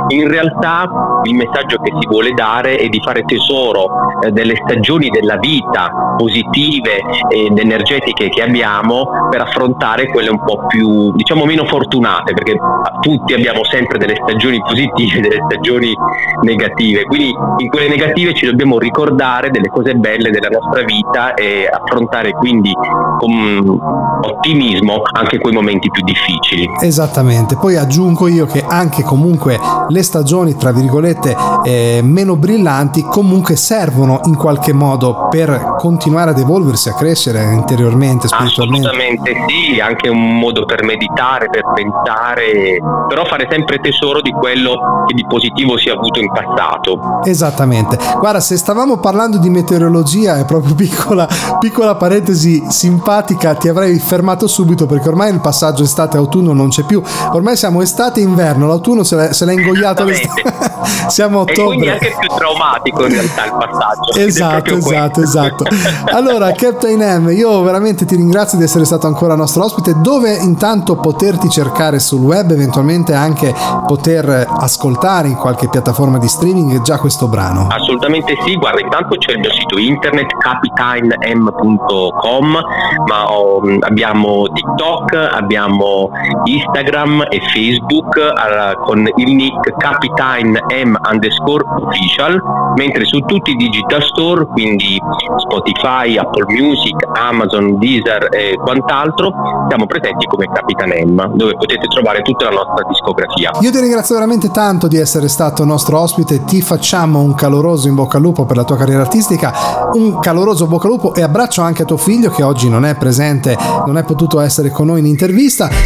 In 0.09 0.27
realtà 0.27 0.89
il 1.23 1.35
messaggio 1.35 1.77
che 1.77 1.91
si 1.99 2.07
vuole 2.07 2.31
dare 2.31 2.75
è 2.75 2.87
di 2.87 2.99
fare 3.03 3.23
tesoro 3.23 3.87
eh, 4.23 4.31
delle 4.31 4.55
stagioni 4.65 5.09
della 5.09 5.37
vita 5.37 6.15
positive 6.17 7.01
ed 7.29 7.57
energetiche 7.57 8.29
che 8.29 8.41
abbiamo 8.41 9.27
per 9.29 9.41
affrontare 9.41 10.07
quelle 10.11 10.29
un 10.29 10.43
po' 10.43 10.65
più, 10.67 11.11
diciamo, 11.13 11.45
meno 11.45 11.65
fortunate, 11.65 12.33
perché 12.33 12.55
tutti 12.99 13.33
abbiamo 13.33 13.63
sempre 13.63 13.97
delle 13.97 14.15
stagioni 14.21 14.59
positive 14.59 15.17
e 15.17 15.21
delle 15.21 15.43
stagioni 15.49 15.93
negative. 16.41 17.03
Quindi 17.05 17.33
in 17.57 17.69
quelle 17.69 17.87
negative 17.87 18.33
ci 18.33 18.45
dobbiamo 18.45 18.77
ricordare 18.77 19.49
delle 19.49 19.69
cose 19.69 19.95
belle 19.95 20.29
della 20.29 20.49
nostra 20.49 20.83
vita 20.83 21.33
e 21.33 21.67
affrontare 21.71 22.31
quindi 22.31 22.71
con 23.17 23.79
ottimismo 24.21 25.01
anche 25.11 25.39
quei 25.39 25.53
momenti 25.53 25.60
più 25.89 26.03
difficili. 26.03 26.69
Esattamente, 26.81 27.55
poi 27.55 27.75
aggiungo 27.75 28.27
io 28.27 28.45
che 28.45 28.63
anche 28.67 29.03
comunque 29.03 29.59
le 29.87 30.03
stagioni, 30.03 30.55
tra 30.55 30.71
virgolette, 30.71 31.35
eh, 31.63 32.01
meno 32.03 32.35
brillanti 32.35 33.03
comunque 33.03 33.55
servono 33.55 34.21
in 34.25 34.35
qualche 34.35 34.73
modo 34.73 35.27
per 35.29 35.75
continuare 35.77 36.31
ad 36.31 36.39
evolversi, 36.39 36.89
a 36.89 36.93
crescere 36.93 37.41
interiormente, 37.53 38.27
spiritualmente. 38.27 38.87
Assolutamente 38.87 39.35
sì, 39.47 39.79
anche 39.79 40.09
un 40.09 40.37
modo 40.37 40.65
per 40.65 40.83
meditare, 40.83 41.47
per 41.49 41.63
pensare, 41.73 42.79
però 43.07 43.25
fare 43.25 43.47
sempre 43.49 43.77
tesoro 43.77 44.21
di 44.21 44.31
quello 44.31 45.05
che 45.07 45.13
di 45.13 45.25
positivo 45.27 45.77
si 45.77 45.89
è 45.89 45.91
avuto 45.91 46.19
in 46.19 46.31
passato. 46.31 47.21
Esattamente. 47.23 47.97
Guarda, 48.19 48.39
se 48.39 48.57
stavamo 48.57 48.97
parlando 48.97 49.37
di 49.37 49.49
meteorologia, 49.49 50.37
è 50.37 50.45
proprio 50.45 50.75
piccola, 50.75 51.27
piccola 51.59 51.95
parentesi 51.95 52.63
simpatica, 52.69 53.55
ti 53.55 53.67
avrei 53.67 53.99
fermato 53.99 54.47
subito 54.47 54.85
perché 54.85 55.09
ormai 55.09 55.31
il 55.31 55.39
passaggio 55.51 55.83
estate-autunno 55.83 56.53
non 56.53 56.69
c'è 56.69 56.83
più. 56.85 57.01
Ormai 57.33 57.57
siamo 57.57 57.81
estate-inverno, 57.81 58.67
l'autunno 58.67 59.03
se 59.03 59.15
l'è, 59.17 59.33
se 59.33 59.43
l'è 59.45 59.51
ingoiato 59.51 60.05
l'estate. 60.05 60.43
siamo 61.09 61.41
a 61.41 61.43
E 61.45 61.53
quindi 61.53 61.87
ottobre. 61.87 61.91
anche 61.91 62.15
più 62.17 62.29
traumatico 62.35 63.05
in 63.05 63.11
realtà 63.11 63.45
il 63.45 63.51
passaggio. 63.51 64.19
Esatto, 64.31 64.75
esatto, 64.75 65.21
esatto. 65.21 65.65
Allora, 66.13 66.51
Captain 66.51 66.99
M, 67.23 67.29
io 67.31 67.61
veramente 67.63 68.05
ti 68.05 68.15
ringrazio 68.15 68.57
di 68.57 68.63
essere 68.63 68.85
stato 68.85 69.07
ancora 69.07 69.35
nostro 69.35 69.65
ospite. 69.65 69.95
Dove 69.99 70.33
intanto 70.37 70.95
poterti 70.95 71.49
cercare 71.49 71.99
sul 71.99 72.21
web, 72.21 72.49
eventualmente 72.51 73.13
anche 73.13 73.53
poter 73.87 74.45
ascoltare 74.47 75.27
in 75.27 75.35
qualche 75.35 75.67
piattaforma 75.69 76.17
di 76.17 76.27
streaming 76.29 76.81
già 76.81 76.97
questo 76.97 77.27
brano? 77.27 77.67
Assolutamente 77.69 78.37
sì, 78.45 78.55
guarda, 78.55 78.79
intanto 78.79 79.17
c'è 79.17 79.33
il 79.33 79.39
mio 79.39 79.51
sito 79.51 79.77
internet 79.77 80.27
capitainem.com, 80.37 82.59
ma 83.07 83.31
ho- 83.31 83.61
abbiamo 83.81 84.47
TikTok, 84.53 85.13
abbiamo 85.41 86.09
Instagram 86.45 87.25
e 87.29 87.39
Facebook 87.53 88.15
eh, 88.17 88.75
con 88.85 89.07
il 89.15 89.35
nick 89.35 89.77
capitainem 89.77 90.97
underscore 91.11 91.63
official, 91.83 92.39
mentre 92.77 93.05
su 93.05 93.19
tutti 93.19 93.51
i 93.51 93.55
digital 93.55 94.01
store, 94.03 94.45
quindi 94.45 94.97
Spotify, 95.37 96.17
Apple 96.17 96.45
Music, 96.47 96.95
Amazon, 97.13 97.77
Deezer 97.77 98.27
e 98.31 98.55
quant'altro, 98.55 99.31
siamo 99.67 99.85
presenti 99.85 100.25
come 100.27 100.47
Capitan 100.51 100.89
M, 100.89 101.35
dove 101.35 101.53
potete 101.53 101.87
trovare 101.87 102.21
tutta 102.21 102.45
la 102.45 102.51
nostra 102.51 102.87
discografia. 102.87 103.51
Io 103.61 103.71
ti 103.71 103.79
ringrazio 103.79 104.15
veramente 104.15 104.51
tanto 104.51 104.87
di 104.87 104.97
essere 104.97 105.27
stato 105.27 105.65
nostro 105.65 105.99
ospite, 105.99 106.43
ti 106.45 106.61
facciamo 106.61 107.19
un 107.19 107.33
caloroso 107.33 107.87
in 107.87 107.95
bocca 107.95 108.17
al 108.17 108.23
lupo 108.23 108.45
per 108.45 108.57
la 108.57 108.63
tua 108.63 108.77
carriera 108.77 109.01
artistica, 109.01 109.53
un 109.93 110.19
caloroso 110.19 110.67
bocca 110.67 110.87
al 110.87 110.93
lupo 110.93 111.13
e 111.13 111.21
abbraccio 111.21 111.61
anche 111.61 111.83
a 111.83 111.85
tuo 111.85 111.97
figlio 111.97 112.29
che 112.29 112.43
oggi 112.43 112.69
non 112.69 112.85
è 112.85 112.95
presente, 112.95 113.57
non 113.85 113.97
è 113.97 114.03
potuto 114.03 114.39
essere 114.39 114.69
con 114.69 114.87
noi 114.87 114.99
in 114.99 115.05
intervista 115.05 115.30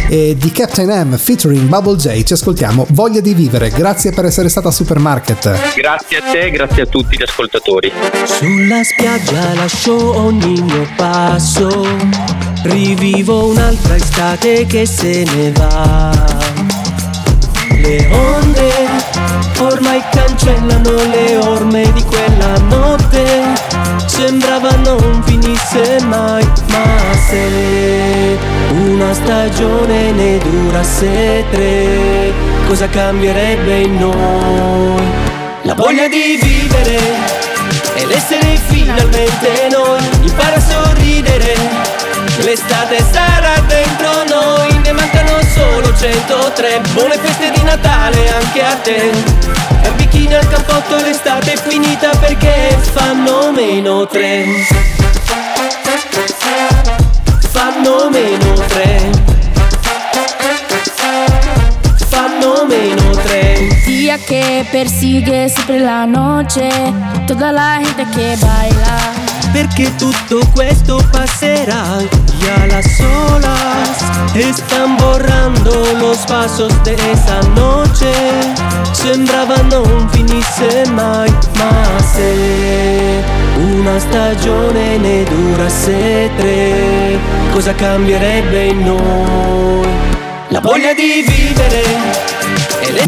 e 0.08 0.36
di 0.36 0.50
Captain 0.50 0.88
M 1.08 1.16
featuring 1.16 1.68
Bubble 1.68 1.96
J 1.96 2.22
ci 2.24 2.32
ascoltiamo 2.32 2.86
Voglia 2.90 3.20
di 3.20 3.32
vivere, 3.32 3.70
grazie 3.70 4.10
per 4.10 4.24
essere 4.24 4.48
stata 4.48 4.68
a 4.68 4.70
Supermarket. 4.72 5.74
Grazie 5.76 6.16
a 6.16 6.22
te, 6.32 6.50
grazie 6.50 6.82
a 6.82 6.86
tutti 6.86 7.16
gli 7.16 7.22
ascoltatori. 7.22 7.92
Sulla 8.24 8.82
spiaggia 8.82 9.54
lascio 9.54 10.16
ogni 10.18 10.60
mio 10.60 10.88
passo, 10.96 11.86
rivivo 12.64 13.46
un'altra 13.46 13.94
estate 13.94 14.66
che 14.66 14.84
se 14.84 15.24
ne 15.24 15.52
va. 15.52 16.10
Le 17.80 18.08
onde 18.10 18.70
ormai 19.60 20.02
cancellano 20.10 20.90
le 20.90 21.36
orme 21.36 21.92
di 21.92 22.02
quella 22.02 22.58
notte, 22.68 23.24
sembrava 24.06 24.74
non 24.76 25.22
finisse 25.24 26.00
mai, 26.08 26.44
ma 26.68 26.84
se 27.28 28.55
una 28.76 29.12
stagione 29.14 30.12
ne 30.12 30.38
durasse 30.38 31.44
tre, 31.50 32.32
cosa 32.66 32.88
cambierebbe 32.88 33.80
in 33.80 33.98
noi? 33.98 35.04
La 35.62 35.74
voglia 35.74 36.06
di 36.08 36.38
vivere 36.40 36.98
ed 37.94 38.10
essere 38.10 38.58
finalmente 38.68 39.68
noi 39.70 40.00
impara 40.22 40.56
a 40.56 40.60
sorridere 40.60 41.54
l'estate 42.42 43.02
sarà 43.10 43.58
dentro 43.66 44.24
noi 44.28 44.78
ne 44.80 44.92
mancano 44.92 45.40
solo 45.54 45.94
103 45.96 46.80
buone 46.92 47.16
feste 47.18 47.50
di 47.50 47.62
Natale 47.62 48.30
anche 48.34 48.62
a 48.62 48.74
te 48.76 49.10
e 49.82 49.90
bikini 49.96 50.34
al 50.34 50.48
campotto 50.48 50.96
l'estate 50.96 51.54
è 51.54 51.56
finita 51.56 52.10
perché 52.10 52.76
fanno 52.92 53.50
meno 53.50 54.06
tre 54.06 54.44
fanno 57.66 58.08
meno 58.10 58.54
tre 58.68 59.10
fanno 62.08 62.64
meno 62.68 63.10
tre 63.22 63.68
Día 63.84 64.18
que 64.18 64.64
persigue 64.70 65.48
siempre 65.48 65.80
la 65.80 66.06
noche, 66.06 66.68
toda 67.26 67.50
la 67.50 67.80
gente 67.80 68.06
que 68.14 68.36
baila. 68.36 68.98
Perché 69.52 69.92
tutto 69.96 70.46
questo 70.52 71.02
passerà 71.10 71.98
y 72.40 72.46
a 72.46 72.66
las 72.66 73.00
olas 73.00 74.04
están 74.34 74.96
borrando 74.96 75.72
los 75.98 76.18
pasos 76.26 76.72
de 76.84 76.94
esa 76.94 77.40
noche. 77.54 78.12
Sembrava 78.92 79.56
non 79.62 80.08
finisse 80.10 80.84
mai, 80.90 81.32
ma 81.58 81.72
se 82.14 83.45
una 83.56 83.98
stagione 83.98 84.98
ne 84.98 85.24
durasse 85.24 86.30
tre, 86.36 87.18
cosa 87.52 87.74
cambierebbe 87.74 88.64
in 88.64 88.84
noi? 88.84 89.88
La 90.48 90.60
voglia 90.60 90.92
di 90.94 91.24
vivere 91.26 91.82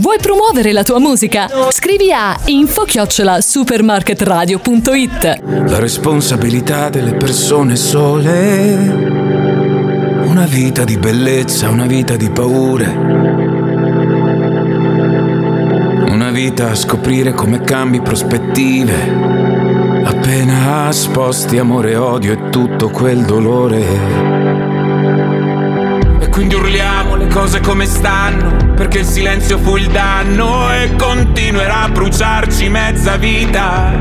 Vuoi 0.01 0.19
promuovere 0.21 0.73
la 0.73 0.83
tua 0.83 0.99
musica? 0.99 1.49
Scrivi 1.71 2.11
a 2.13 2.37
info-supermarketradio.it 2.45 5.41
La 5.69 5.79
responsabilità 5.79 6.89
delle 6.89 7.15
persone 7.15 7.77
sole. 7.77 8.75
Una 10.25 10.47
vita 10.47 10.83
di 10.85 10.97
bellezza, 10.99 11.69
una 11.69 11.87
vita 11.87 12.17
di 12.17 12.29
paure. 12.31 12.87
Una 16.07 16.31
vita 16.31 16.71
a 16.71 16.75
scoprire 16.75 17.33
come 17.33 17.61
cambi 17.63 18.01
prospettive. 18.01 19.38
Appena 20.09 20.91
sposti 20.91 21.59
amore, 21.59 21.95
odio 21.95 22.33
e 22.33 22.49
tutto 22.49 22.89
quel 22.89 23.27
dolore. 23.27 23.85
E 26.19 26.29
quindi 26.31 26.55
urliamo 26.55 27.15
le 27.15 27.27
cose 27.27 27.61
come 27.61 27.85
stanno, 27.85 28.73
perché 28.75 29.01
il 29.01 29.05
silenzio 29.05 29.59
fu 29.59 29.77
il 29.77 29.89
danno 29.89 30.73
e 30.73 30.97
continuerà 30.97 31.83
a 31.83 31.89
bruciarci 31.91 32.71
mezza 32.71 33.19
vita. 33.19 33.93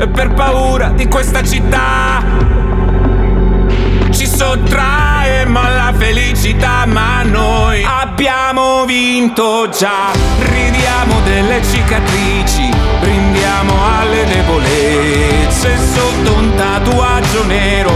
E 0.00 0.06
per 0.06 0.34
paura 0.34 0.90
di 0.90 1.08
questa 1.08 1.42
città 1.42 2.22
ci 4.26 4.36
sottraemo 4.36 5.60
alla 5.60 5.92
felicità, 5.96 6.84
ma 6.86 7.22
noi 7.22 7.84
abbiamo 7.84 8.84
vinto 8.84 9.68
già. 9.68 10.10
Ridiamo 10.40 11.20
delle 11.24 11.62
cicatrici, 11.62 12.68
brindiamo 13.00 13.72
alle 13.98 14.24
debolezze 14.24 15.76
sotto 15.78 16.34
un 16.34 16.54
tatuaggio 16.56 17.44
nero, 17.44 17.92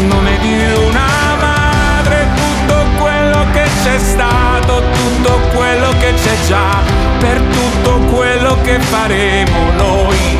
nome 0.00 0.38
di 0.40 0.54
una 0.86 1.36
madre, 1.38 2.28
tutto 2.34 2.86
quello 2.98 3.46
che 3.52 3.64
c'è 3.82 3.98
stato, 3.98 4.82
tutto 4.94 5.38
quello 5.54 5.90
che 5.98 6.14
c'è 6.14 6.46
già, 6.46 6.80
per 7.18 7.38
tutto 7.40 7.98
quello 8.10 8.56
che 8.62 8.80
faremo 8.80 9.70
noi. 9.76 10.38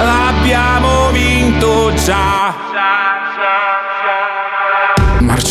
Abbiamo 0.00 1.10
vinto 1.10 1.92
già. 1.94 2.67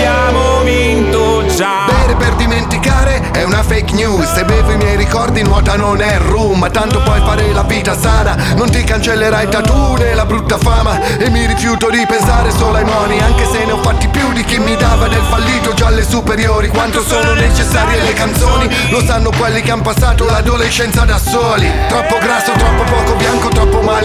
Abbiamo 0.00 0.62
vinto 0.62 1.44
già. 1.54 1.84
Bere 1.86 2.14
per 2.14 2.34
dimenticare 2.36 3.20
è 3.32 3.42
una 3.42 3.62
fake 3.62 3.92
news. 3.92 4.32
Se 4.32 4.44
bevo 4.44 4.72
i 4.72 4.76
miei 4.78 4.96
ricordi 4.96 5.42
nuota 5.42 5.76
non 5.76 6.00
è 6.00 6.16
rum. 6.16 6.70
Tanto 6.70 7.02
puoi 7.02 7.20
fare 7.20 7.52
la 7.52 7.62
vita 7.64 7.98
sana 7.98 8.34
Non 8.54 8.70
ti 8.70 8.82
cancellerai 8.82 9.48
tattoo 9.48 9.96
né 9.98 10.14
la 10.14 10.24
brutta 10.24 10.56
fama. 10.56 10.98
E 11.18 11.28
mi 11.28 11.44
rifiuto 11.44 11.90
di 11.90 12.02
pensare 12.08 12.50
solo 12.50 12.78
ai 12.78 12.84
moni 12.84 13.20
Anche 13.20 13.44
se 13.44 13.64
ne 13.66 13.72
ho 13.72 13.82
fatti 13.82 14.08
più 14.08 14.32
di 14.32 14.42
chi 14.44 14.58
mi 14.58 14.74
dava 14.76 15.06
del 15.06 15.22
fallito 15.28 15.74
già 15.74 15.88
alle 15.88 16.08
superiori. 16.08 16.68
Quanto 16.68 17.02
sono 17.02 17.34
necessarie 17.34 18.00
le 18.00 18.14
canzoni 18.14 18.70
Lo 18.88 19.04
sanno 19.04 19.30
quelli 19.36 19.60
che 19.60 19.70
hanno 19.70 19.82
passato 19.82 20.24
l'adolescenza 20.24 21.04
da 21.04 21.18
soli. 21.18 21.70
Troppo 21.88 22.16
grasso, 22.20 22.52
troppo 22.52 22.84
poco 22.84 23.16
bianco, 23.16 23.48
troppo 23.48 23.82
malinconico 23.82 23.99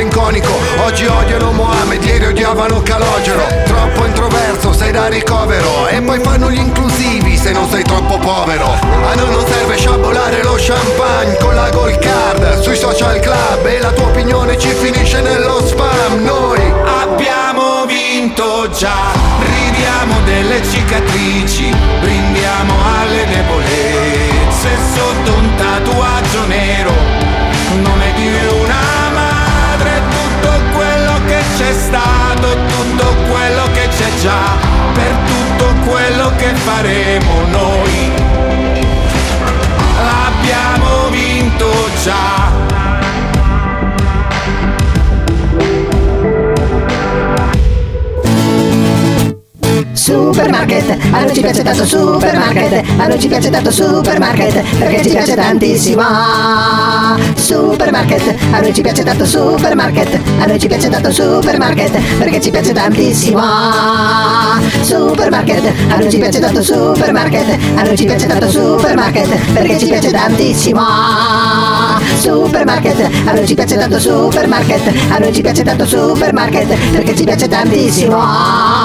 sei 7.76 7.84
troppo 7.84 8.18
povero. 8.18 8.72
A 8.72 9.16
noi 9.16 9.30
non 9.32 9.46
serve 9.46 9.76
sciabolare 9.76 10.44
lo 10.44 10.56
champagne 10.58 11.36
con 11.40 11.54
la 11.56 11.70
gold 11.70 11.98
card. 12.00 12.62
Sui 12.62 12.76
social 12.78 13.20
club 13.20 13.66
e 13.66 13.80
la 13.80 13.92
tua 13.92 14.06
opinione 14.06 14.58
ci 14.58 14.70
finisce 14.70 15.20
nello 15.20 15.66
spam. 15.66 16.24
Noi 16.24 16.74
Abbiamo 17.04 17.86
vinto 17.86 18.70
già, 18.70 19.12
ridiamo 19.40 20.22
delle 20.24 20.64
cicatrici, 20.64 21.76
brindiamo 22.00 22.74
alle 23.00 23.26
debolezze 23.26 24.70
sotto 24.94 25.34
un 25.34 25.56
tatuaggio 25.56 26.46
nero, 26.48 26.92
nome 27.82 28.14
di 28.16 28.28
una 28.62 29.10
madre, 29.14 30.02
tutto 30.10 30.50
quello 30.74 31.20
che 31.26 31.40
c'è 31.58 31.74
stato, 31.74 32.56
tutto 32.68 33.16
quello 33.30 33.64
che 33.74 33.88
c'è 33.90 34.10
già, 34.22 34.75
che 36.46 36.54
faremo 36.54 37.42
noi. 37.50 38.12
Abbiamo 39.98 41.10
vinto 41.10 41.72
già. 42.04 42.75
Supermarket, 50.66 50.98
a 51.12 51.20
noi 51.20 51.34
ci 51.34 51.42
piace 51.42 51.62
tanto 51.62 51.86
supermarket, 51.86 52.84
a 52.98 53.06
noi 53.06 53.20
ci 53.20 53.28
piace 53.28 53.50
tanto 53.52 53.70
supermarket, 53.70 54.64
perché 54.80 55.04
ci 55.04 55.10
piace 55.10 55.36
tantissimo. 55.36 56.02
Supermarket, 57.36 58.36
a 58.52 58.60
noi 58.60 58.74
ci 58.74 58.82
piace 58.82 59.04
tanto 59.04 59.26
supermarket, 59.26 60.20
a 60.40 60.46
noi 60.46 60.60
ci 60.60 60.68
piace 60.68 60.90
tanto 60.90 61.12
supermarket, 61.12 62.00
perché 62.18 62.42
ci 62.42 62.50
piace 62.50 62.74
tantissimo. 62.74 63.42
Supermarket, 64.82 65.72
a 65.90 65.96
noi 65.98 66.10
ci 66.10 66.18
piace 66.18 66.40
tanto 66.40 66.64
supermarket, 66.64 67.58
a 67.76 67.82
noi 67.84 67.96
ci 67.96 68.06
piace 68.06 68.26
tanto 68.26 68.50
supermarket, 68.50 69.52
perché 69.54 69.78
ci 69.78 69.86
piace 69.86 70.10
tantissimo. 70.10 70.82
Supermarket, 72.18 73.10
a 73.26 73.32
noi 73.34 73.46
ci 73.46 73.54
piace 73.54 73.78
tanto 73.78 74.00
supermarket, 74.00 74.82
a 75.10 75.18
noi 75.20 75.32
ci 75.32 75.42
piace 75.42 75.64
tanto 75.64 75.86
supermarket, 75.86 76.76
perché 76.90 77.16
ci 77.16 77.24
piace 77.24 77.48
tantissimo. 77.48 78.85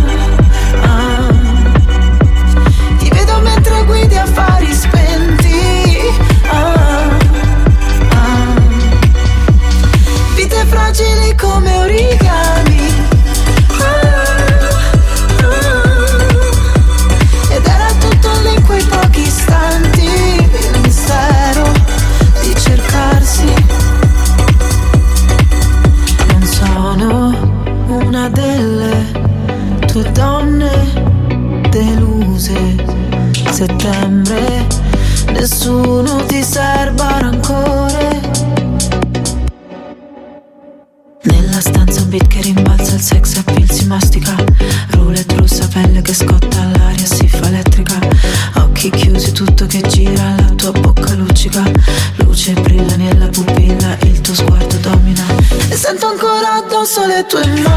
Addosso 57.21 57.21
le 57.21 57.25
tue 57.27 57.70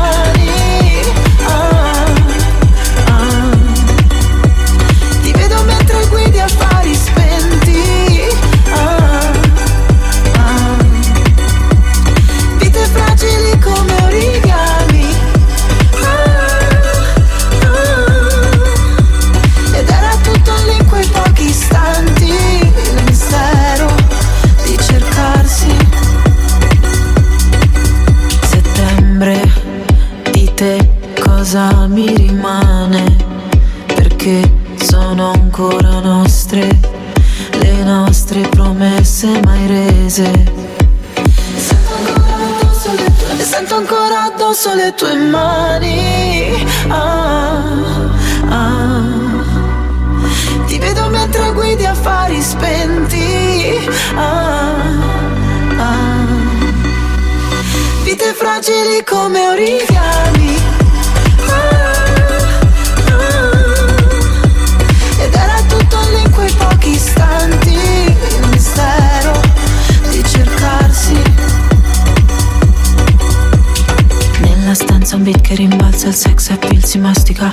si 76.95 76.99
mastica. 76.99 77.51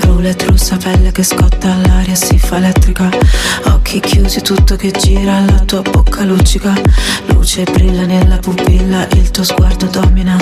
Roulette 0.00 0.46
russa, 0.46 0.76
pelle 0.76 1.12
che 1.12 1.22
scotta, 1.22 1.76
l'aria 1.86 2.14
si 2.16 2.38
fa 2.38 2.56
elettrica. 2.56 3.08
Occhi 3.66 4.00
chiusi, 4.00 4.42
tutto 4.42 4.74
che 4.74 4.90
gira, 4.90 5.38
la 5.44 5.60
tua 5.60 5.80
bocca 5.82 6.24
luccica. 6.24 6.72
Luce 7.26 7.62
brilla 7.64 8.04
nella 8.04 8.38
pupilla, 8.38 9.06
il 9.12 9.30
tuo 9.30 9.44
sguardo 9.44 9.86
domina. 9.86 10.36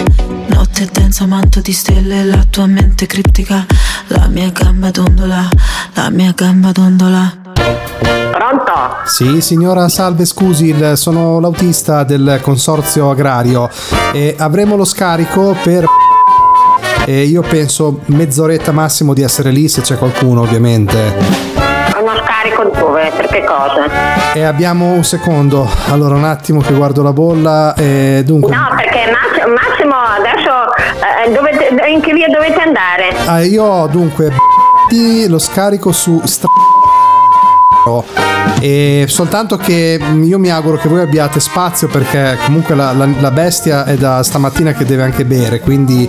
Notte 0.47 0.89
densa, 0.91 1.27
manto 1.27 1.61
di 1.61 1.73
stelle, 1.73 2.25
la 2.25 2.45
tua 2.49 2.67
mente 2.67 3.07
criptica. 3.07 3.67
La 4.09 4.27
mia 4.29 4.51
gamba 4.51 4.91
dondola, 4.91 5.47
la 5.95 6.09
mia 6.11 6.33
gamba 6.35 6.73
dondola. 6.73 7.37
Pronto? 7.53 8.73
Sì, 9.05 9.43
signora, 9.43 9.89
salve, 9.89 10.25
scusi, 10.25 10.69
il- 10.69 10.97
sono 10.97 11.39
l'autista 11.39 12.03
del 12.03 12.39
consorzio 12.41 13.11
agrario. 13.11 13.69
E 14.15 14.35
avremo 14.39 14.77
lo 14.77 14.85
scarico 14.85 15.55
per... 15.63 15.85
E 17.09 17.23
io 17.23 17.41
penso 17.41 18.01
mezz'oretta 18.05 18.71
massimo 18.71 19.15
di 19.15 19.23
essere 19.23 19.51
lì 19.51 19.67
se 19.67 19.81
c'è 19.81 19.97
qualcuno 19.97 20.43
ovviamente. 20.43 21.15
Uno 21.99 22.13
scarico 22.23 22.65
dove? 22.65 23.11
Per 23.17 23.27
che 23.29 23.45
cosa? 23.45 24.35
E 24.35 24.43
abbiamo 24.43 24.93
un 24.93 25.03
secondo, 25.05 25.67
allora 25.89 26.17
un 26.17 26.25
attimo 26.25 26.61
che 26.61 26.75
guardo 26.75 27.03
la 27.03 27.15
bolla 27.15 27.73
e 27.77 28.21
dunque... 28.27 28.55
No, 28.55 28.69
perché 28.77 29.11
Massimo, 29.49 29.95
adesso 30.19 30.51
eh, 31.25 31.33
dovete- 31.33 31.75
in 31.89 32.03
che 32.03 32.13
via 32.13 32.29
dovete 32.29 32.61
andare? 32.61 33.15
Ah, 33.25 33.43
io 33.43 33.89
dunque 33.91 34.31
lo 35.29 35.39
scarico 35.39 35.93
su 35.93 36.21
stra- 36.27 36.49
e 38.61 39.05
soltanto 39.09 39.57
che 39.57 40.01
io 40.23 40.39
mi 40.39 40.51
auguro 40.51 40.77
che 40.79 40.89
voi 40.89 41.01
abbiate 41.01 41.39
spazio 41.41 41.87
perché 41.89 42.37
comunque 42.45 42.75
la, 42.75 42.93
la- 42.93 43.09
la 43.21 43.31
bestia 43.31 43.85
è 43.85 43.95
da 43.95 44.23
stamattina 44.23 44.73
che 44.73 44.85
deve 44.85 45.03
anche 45.05 45.25
bere 45.25 45.61
quindi 45.61 46.09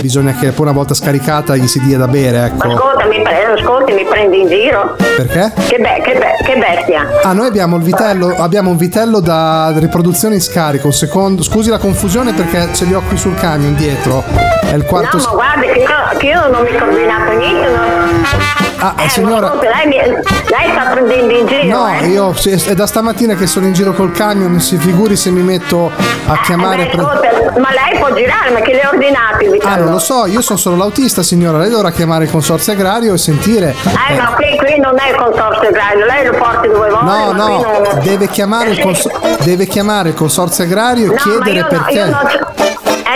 bisogna 0.00 0.32
che 0.32 0.50
poi 0.52 0.66
una 0.66 0.74
volta 0.74 0.92
scaricata 0.94 1.56
gli 1.56 1.66
si 1.66 1.80
dia 1.80 1.96
da 1.96 2.06
bere 2.08 2.44
ecco 2.46 2.66
Ascolta, 2.68 3.06
mi, 3.06 3.22
pre- 3.22 3.44
ascolti, 3.58 3.92
mi 3.92 4.04
prendi 4.04 4.40
in 4.42 4.48
giro? 4.48 4.96
perché? 5.16 5.52
Che, 5.68 5.78
be- 5.78 6.02
che, 6.04 6.12
be- 6.18 6.44
che 6.44 6.58
bestia? 6.58 7.06
Ah, 7.22 7.32
noi 7.32 7.46
abbiamo 7.46 7.76
il 7.76 7.82
vitello, 7.82 8.34
abbiamo 8.36 8.70
un 8.70 8.76
vitello 8.76 9.20
da 9.20 9.72
riproduzione 9.78 10.34
in 10.34 10.42
scarico. 10.42 10.88
Un 10.88 10.92
secondo, 10.92 11.42
scusi 11.42 11.70
la 11.70 11.78
confusione 11.78 12.32
perché 12.34 12.68
ce 12.74 12.84
li 12.84 12.92
ho 12.94 13.00
qui 13.08 13.16
sul 13.16 13.34
camion 13.36 13.74
dietro. 13.74 14.22
È 14.60 14.74
il 14.74 14.84
quarto. 14.84 15.16
No, 15.16 15.22
ma 15.22 15.30
guardi 15.30 15.66
che 15.72 15.78
io, 15.78 16.18
che 16.18 16.26
io 16.26 16.48
non 16.50 16.62
mi 16.62 16.76
ho 16.76 16.78
combinato 16.84 17.32
niente. 17.32 17.68
No. 17.70 18.65
Ah, 18.78 18.94
Eh, 18.98 19.08
signora- 19.08 19.46
ascolta, 19.46 19.68
lei, 19.74 19.86
mi- 19.86 19.96
lei 19.96 20.70
sta 20.70 20.90
prendendo 20.92 21.32
in 21.38 21.46
giro, 21.46 21.78
No, 21.78 21.88
eh? 21.88 22.06
io 22.08 22.34
è 22.66 22.74
da 22.74 22.86
stamattina 22.86 23.34
che 23.34 23.46
sono 23.46 23.66
in 23.66 23.72
giro 23.72 23.92
col 23.94 24.12
camion, 24.12 24.60
si 24.60 24.76
figuri 24.76 25.16
se 25.16 25.30
mi 25.30 25.40
metto 25.40 25.90
a 26.26 26.40
chiamare. 26.42 26.84
Beh, 26.84 26.88
pre- 26.90 27.00
ascolta, 27.00 27.28
ma 27.60 27.68
lei 27.70 27.98
può 27.98 28.12
girare, 28.12 28.50
ma 28.50 28.60
che 28.60 28.72
le 28.74 28.80
ha 28.82 28.90
ordinato 28.92 29.44
il 29.44 29.60
Ah, 29.64 29.76
non 29.76 29.90
lo 29.92 29.98
so, 29.98 30.26
io 30.26 30.42
sono 30.42 30.58
solo 30.58 30.76
l'autista, 30.76 31.22
signora. 31.22 31.58
Lei 31.58 31.70
dovrà 31.70 31.90
chiamare 31.90 32.24
il 32.24 32.30
consorzio 32.30 32.72
agrario 32.74 33.14
e 33.14 33.18
sentire. 33.18 33.74
Eh, 34.10 34.14
ma 34.16 34.32
qui, 34.34 34.56
qui 34.58 34.78
non 34.78 34.94
è 34.98 35.08
il 35.10 35.16
consorzio 35.16 35.68
agrario, 35.68 36.04
lei 36.04 36.26
lo 36.26 36.32
porti 36.36 36.68
dove 36.68 36.88
vuole. 36.90 37.04
No, 37.04 37.32
no, 37.32 37.46
non- 37.62 38.00
deve 38.02 38.28
chiamare, 38.28 38.70
il 38.70 38.80
cons- 38.80 39.08
deve 39.42 39.66
chiamare 39.66 40.10
il 40.10 40.14
consorzio 40.14 40.64
agrario 40.64 41.06
e 41.12 41.14
No, 41.14 41.22
chiedere 41.22 41.66
io 41.90 42.06
no, 42.06 42.18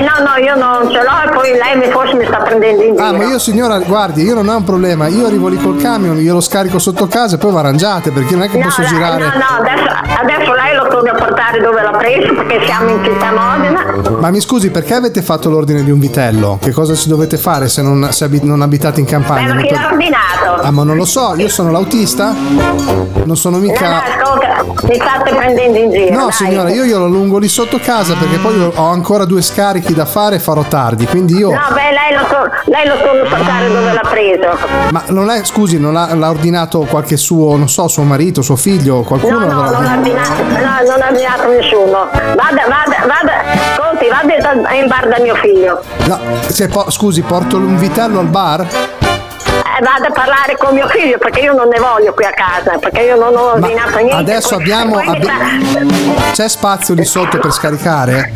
Eh 0.01 0.03
no, 0.03 0.25
no, 0.25 0.43
io 0.43 0.55
non 0.57 0.91
ce 0.91 1.03
l'ho 1.03 1.29
e 1.29 1.31
poi 1.35 1.51
lei 1.53 1.77
mi- 1.77 1.91
forse 1.93 2.15
mi 2.15 2.25
sta 2.25 2.39
prendendo 2.39 2.83
in 2.83 2.93
giro. 2.95 3.05
Ah, 3.05 3.13
ma 3.13 3.25
io 3.25 3.39
signora, 3.39 3.79
guardi, 3.81 4.23
io 4.23 4.35
non 4.35 4.49
ho 4.49 4.57
un 4.57 4.65
problema, 4.65 5.09
io 5.09 5.27
arrivo 5.27 5.49
lì 5.49 5.59
col 5.59 5.77
camion, 5.81 6.19
io 6.19 6.33
lo 6.33 6.41
scarico 6.41 6.79
sotto 6.79 7.07
casa 7.07 7.35
e 7.35 7.39
poi 7.39 7.51
vi 7.51 7.59
arrangiate, 7.59 8.11
perché 8.11 8.33
non 8.35 8.45
è 8.45 8.49
che 8.49 8.57
No, 8.57 8.65
posso 8.65 8.81
dai, 8.81 8.91
girare. 8.91 9.23
no, 9.23 9.27
no, 9.27 9.59
adesso, 9.59 10.19
adesso 10.23 10.53
lei 10.55 10.75
lo 10.75 10.87
torna 10.89 11.11
a 11.11 11.15
portare 11.17 11.61
dove 11.61 11.83
l'ha 11.83 11.91
preso 11.91 12.33
perché 12.35 12.65
siamo 12.65 12.89
in 12.89 13.05
città 13.05 13.31
Modena. 13.33 14.19
Ma 14.21 14.31
mi 14.31 14.41
scusi, 14.41 14.71
perché 14.71 14.95
avete 14.95 15.21
fatto 15.21 15.51
l'ordine 15.51 15.85
di 15.85 15.91
un 15.91 15.99
vitello? 15.99 16.59
Che 16.63 16.73
cosa 16.73 16.95
ci 16.95 17.09
dovete 17.09 17.37
fare 17.37 17.69
se 17.69 17.83
non, 17.83 18.09
se 18.11 18.25
abi- 18.25 18.41
non 18.43 18.63
abitate 18.63 19.01
in 19.01 19.07
campagna? 19.07 19.53
ma 19.53 19.61
chi 19.61 19.71
l'ha 19.71 19.89
ordinato? 19.91 20.63
Ah, 20.63 20.71
ma 20.71 20.83
non 20.83 20.97
lo 20.97 21.05
so, 21.05 21.35
io 21.37 21.49
sono 21.49 21.71
l'autista? 21.71 22.33
Non 23.25 23.37
sono 23.37 23.57
No, 23.59 23.63
mica. 23.63 23.89
no, 23.91 23.97
ascolta, 24.23 24.65
mi 24.87 24.95
state 24.95 25.35
prendendo 25.35 25.79
in 25.79 25.91
giro. 25.91 26.15
No, 26.15 26.23
dai. 26.25 26.33
signora, 26.33 26.71
io 26.71 26.85
glielo 26.85 27.05
allungo 27.05 27.37
lì 27.39 27.49
sotto 27.49 27.79
casa 27.79 28.15
perché 28.15 28.37
poi 28.39 28.71
ho 28.75 28.87
ancora 28.89 29.25
due 29.25 29.43
scarichi 29.91 29.95
da 29.95 30.07
fare 30.07 30.39
farò 30.39 30.63
tardi. 30.63 31.07
Quindi 31.07 31.37
io. 31.37 31.51
No, 31.51 31.59
beh, 31.73 31.91
lei 31.93 32.19
lo, 32.19 32.27
tor- 32.29 32.51
lei 32.67 32.87
lo 32.87 32.95
a 32.95 33.29
portare 33.29 33.69
dove 33.69 33.93
l'ha 33.93 34.09
preso. 34.09 34.57
Ma 34.91 35.03
non 35.09 35.31
è, 35.31 35.45
scusi, 35.45 35.79
non 35.79 35.93
l'ha, 35.93 36.15
l'ha 36.15 36.31
ordinato 36.31 36.81
qualche 36.81 37.17
suo, 37.17 37.57
non 37.57 37.69
so, 37.69 37.89
suo 37.89 38.03
marito, 38.05 38.43
suo 38.43 38.57
figlio, 38.57 39.03
qualcuno? 39.03 39.39
No, 39.41 39.47
no, 39.47 39.71
non 39.71 39.85
ha 39.85 39.97
ordinato, 39.97 40.43
no, 40.43 40.91
non 40.91 41.03
ha 41.03 41.09
ordinato 41.09 41.49
nessuno. 41.49 42.09
Vada, 42.13 42.65
vada, 42.69 43.07
vada, 43.07 43.43
ascolti, 43.73 44.07
vada 44.09 44.55
da- 44.63 44.73
in 44.75 44.87
bar 44.87 45.09
da 45.09 45.19
mio 45.21 45.35
figlio. 45.37 45.83
No, 46.07 46.19
se 46.49 46.69
po- 46.69 46.91
scusi, 46.91 47.23
porto 47.23 47.57
un 47.57 47.77
vitello 47.77 48.21
al 48.21 48.27
bar? 48.27 48.67
Vada 49.81 50.09
a 50.09 50.13
parlare 50.13 50.57
con 50.59 50.75
mio 50.75 50.87
figlio 50.89 51.17
perché 51.19 51.41
io 51.41 51.53
non 51.55 51.69
ne 51.69 51.79
voglio 51.79 52.13
qui 52.13 52.25
a 52.25 52.33
casa, 52.33 52.77
perché 52.79 53.01
io 53.01 53.17
non 53.17 53.35
ho 53.35 53.53
ordinato 53.53 53.97
niente. 53.99 54.15
Adesso 54.17 54.55
abbiamo. 54.57 54.99
abbi- 54.99 55.29
C'è 56.33 56.49
spazio 56.49 56.95
lì 56.95 57.05
sotto 57.05 57.39
per 57.39 57.51
scaricare? 57.53 58.33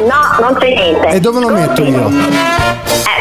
No, 0.00 0.40
non 0.40 0.54
c'è 0.58 0.66
niente. 0.74 1.06
E 1.08 1.20
dove 1.20 1.40
lo 1.40 1.48
metto 1.50 1.82
io? 1.84 2.10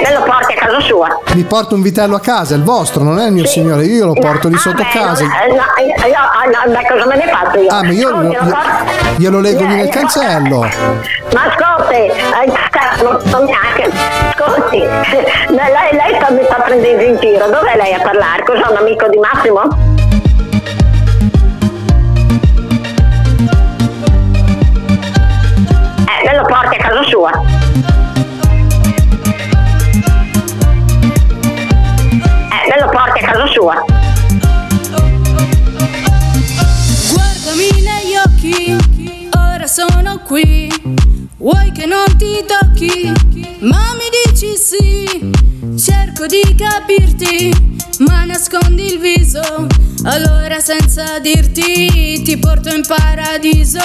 Eh, 0.02 0.08
me 0.10 0.14
lo 0.16 0.24
porti 0.24 0.54
a 0.54 0.56
casa 0.56 0.80
sua. 0.82 1.20
Mi 1.36 1.44
porto 1.44 1.76
un 1.76 1.82
vitello 1.82 2.16
a 2.16 2.20
casa, 2.20 2.56
è 2.56 2.58
il 2.58 2.64
vostro, 2.64 3.04
non 3.04 3.20
è 3.20 3.26
il 3.28 3.34
mio 3.34 3.46
signore, 3.46 3.86
io 3.86 4.08
lo 4.08 4.14
porto 4.14 4.48
lì 4.48 4.58
sotto 4.58 4.82
Beh, 4.82 4.90
casa. 4.90 5.24
non- 5.26 5.32
eh, 5.34 5.48
no, 5.54 6.08
io- 6.08 6.16
ah, 6.18 6.66
no, 6.66 6.72
beh, 6.74 6.88
cosa 6.88 7.06
me 7.06 7.16
ne 7.18 7.28
faccio 7.32 7.60
io? 7.60 7.70
Ah, 7.70 7.84
ma 7.84 7.92
io 7.92 8.22
glielo- 8.22 8.44
lo 8.44 8.56
glielo 9.18 9.40
leggo 9.40 9.64
lì 9.66 9.76
nel 9.76 9.86
Eh, 9.88 9.90
cancello. 9.90 10.60
Ma 11.34 11.44
ascolti, 11.46 11.96
eh, 11.96 13.04
non 13.04 13.20
so 13.26 13.44
neanche. 13.44 13.92
Ascolti, 14.36 14.80
lei, 14.80 15.92
lei 15.92 16.16
sta, 16.16 16.32
mi 16.32 16.44
sta 16.46 16.56
prendendo 16.56 17.04
in 17.04 17.18
giro. 17.20 17.46
Dov'è 17.46 17.76
lei 17.78 17.94
a 17.94 18.00
parlare? 18.02 18.44
Cos'è 18.44 18.66
un 18.70 18.78
amico 18.78 19.08
di 19.08 19.18
Massimo? 19.20 19.62
Eh, 26.08 26.26
me 26.26 26.36
lo 26.36 26.44
porti 26.46 26.76
a 26.76 26.80
casa 26.80 27.04
sua. 27.04 27.61
Me 32.74 32.80
lo 32.80 32.88
porti 32.90 33.22
a 33.22 33.28
casa 33.28 33.48
sua. 33.48 33.84
Guardami 37.12 37.70
negli 37.82 38.16
occhi, 38.26 38.78
ora 39.36 39.68
sono 39.68 40.20
qui. 40.20 40.72
Vuoi 41.36 41.74
che 41.74 41.86
non 41.86 42.06
ti 42.16 42.46
tocchi? 42.48 43.12
Ma 43.60 43.94
mi 43.96 44.08
dici 44.24 44.56
sì. 44.56 45.32
Cerco 45.78 46.28
di 46.28 46.56
capirti, 46.56 47.52
ma 48.06 48.24
nascondi 48.24 48.94
il 48.94 49.00
viso. 49.00 49.68
Allora 50.06 50.62
senza 50.62 51.20
dirti 51.20 52.22
ti 52.24 52.38
porto 52.38 52.74
in 52.74 52.86
paradiso. 52.88 53.82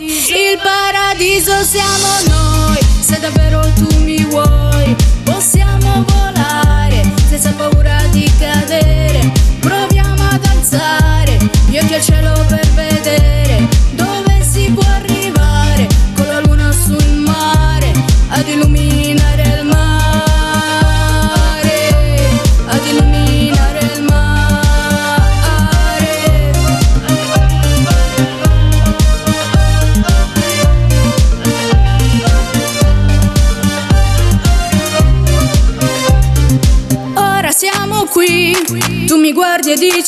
Il 0.00 0.58
paradiso 0.60 1.62
siamo 1.62 2.08
noi, 2.26 2.78
se 2.98 3.20
davvero 3.20 3.60
tu 3.74 4.02
mi 4.02 4.24
vuoi. 4.24 4.96
Possiamo 5.22 6.04
volare 6.04 6.67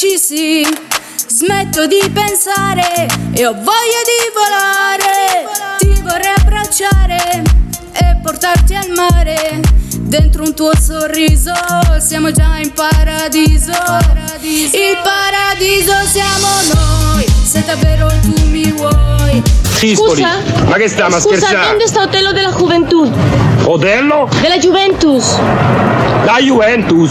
dici 0.01 0.19
sì. 0.19 0.67
Smetto 1.27 1.87
di 1.87 2.01
pensare 2.13 3.07
e 3.33 3.47
ho 3.47 3.53
voglia 3.53 4.01
di 4.09 4.21
volare. 4.35 5.47
Ti 5.79 6.01
vorrei 6.01 6.33
abbracciare 6.39 7.43
e 7.93 8.17
portarti 8.23 8.75
al 8.75 8.89
mare. 8.97 9.61
Dentro 9.99 10.45
un 10.45 10.55
tuo 10.55 10.71
sorriso 10.81 11.53
siamo 11.99 12.33
già 12.33 12.57
in 12.59 12.73
paradiso. 12.73 13.73
Il 14.41 14.99
paradiso 15.03 15.93
siamo 16.07 16.49
noi, 16.75 17.27
se 17.45 17.63
davvero 17.65 18.09
tu 18.23 18.47
mi 18.47 18.73
vuoi. 18.73 19.43
Sispoli, 19.63 20.23
ma 20.67 20.77
che 20.77 20.89
stiamo 20.89 21.17
a 21.17 21.21
Scusa, 21.21 21.37
scherzare? 21.37 21.69
¿dónde 21.69 21.85
está 21.85 22.03
Otello 22.03 22.33
de 22.33 22.43
la 22.43 22.53
Juventud? 22.53 23.13
Otello? 23.65 24.29
De 24.41 24.49
la 24.49 24.59
Juventus. 24.59 25.37
La 26.25 26.39
Juventus. 26.41 27.11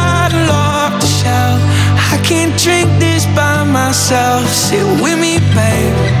drink 2.63 2.87
this 2.99 3.25
by 3.35 3.63
myself. 3.63 4.47
Sit 4.47 4.85
with 5.01 5.19
me, 5.19 5.39
babe. 5.55 6.20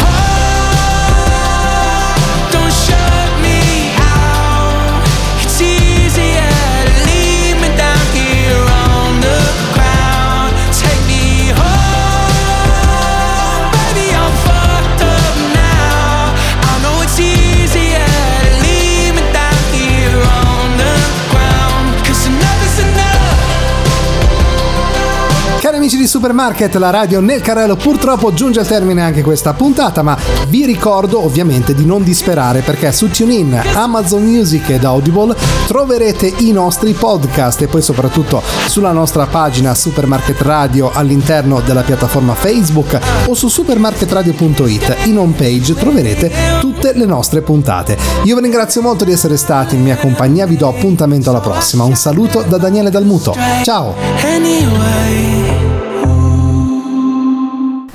Supermarket, 26.21 26.75
la 26.75 26.91
radio 26.91 27.19
nel 27.19 27.41
carrello 27.41 27.75
purtroppo 27.75 28.31
giunge 28.31 28.59
al 28.59 28.67
termine 28.67 29.01
anche 29.01 29.23
questa 29.23 29.53
puntata, 29.53 30.03
ma 30.03 30.15
vi 30.49 30.67
ricordo 30.67 31.25
ovviamente 31.25 31.73
di 31.73 31.83
non 31.83 32.03
disperare 32.03 32.61
perché 32.61 32.91
su 32.91 33.09
TuneIn, 33.09 33.59
Amazon 33.73 34.21
Music 34.23 34.69
ed 34.69 34.83
Audible 34.83 35.35
troverete 35.65 36.31
i 36.37 36.51
nostri 36.51 36.93
podcast 36.93 37.63
e 37.63 37.67
poi 37.67 37.81
soprattutto 37.81 38.39
sulla 38.67 38.91
nostra 38.91 39.25
pagina 39.25 39.73
Supermarket 39.73 40.39
Radio 40.41 40.91
all'interno 40.93 41.59
della 41.59 41.81
piattaforma 41.81 42.35
Facebook 42.35 42.99
o 43.25 43.33
su 43.33 43.47
supermarketradio.it 43.47 44.97
in 45.05 45.17
home 45.17 45.33
page 45.33 45.73
troverete 45.73 46.31
tutte 46.59 46.93
le 46.93 47.05
nostre 47.05 47.41
puntate. 47.41 47.97
Io 48.25 48.35
vi 48.35 48.43
ringrazio 48.43 48.83
molto 48.83 49.05
di 49.05 49.11
essere 49.11 49.37
stati 49.37 49.73
in 49.73 49.81
mia 49.81 49.97
compagnia, 49.97 50.45
vi 50.45 50.55
do 50.55 50.67
appuntamento 50.67 51.31
alla 51.31 51.39
prossima. 51.39 51.83
Un 51.83 51.95
saluto 51.95 52.43
da 52.47 52.57
Daniele 52.57 52.91
Dalmuto. 52.91 53.35
Ciao! 53.63 53.95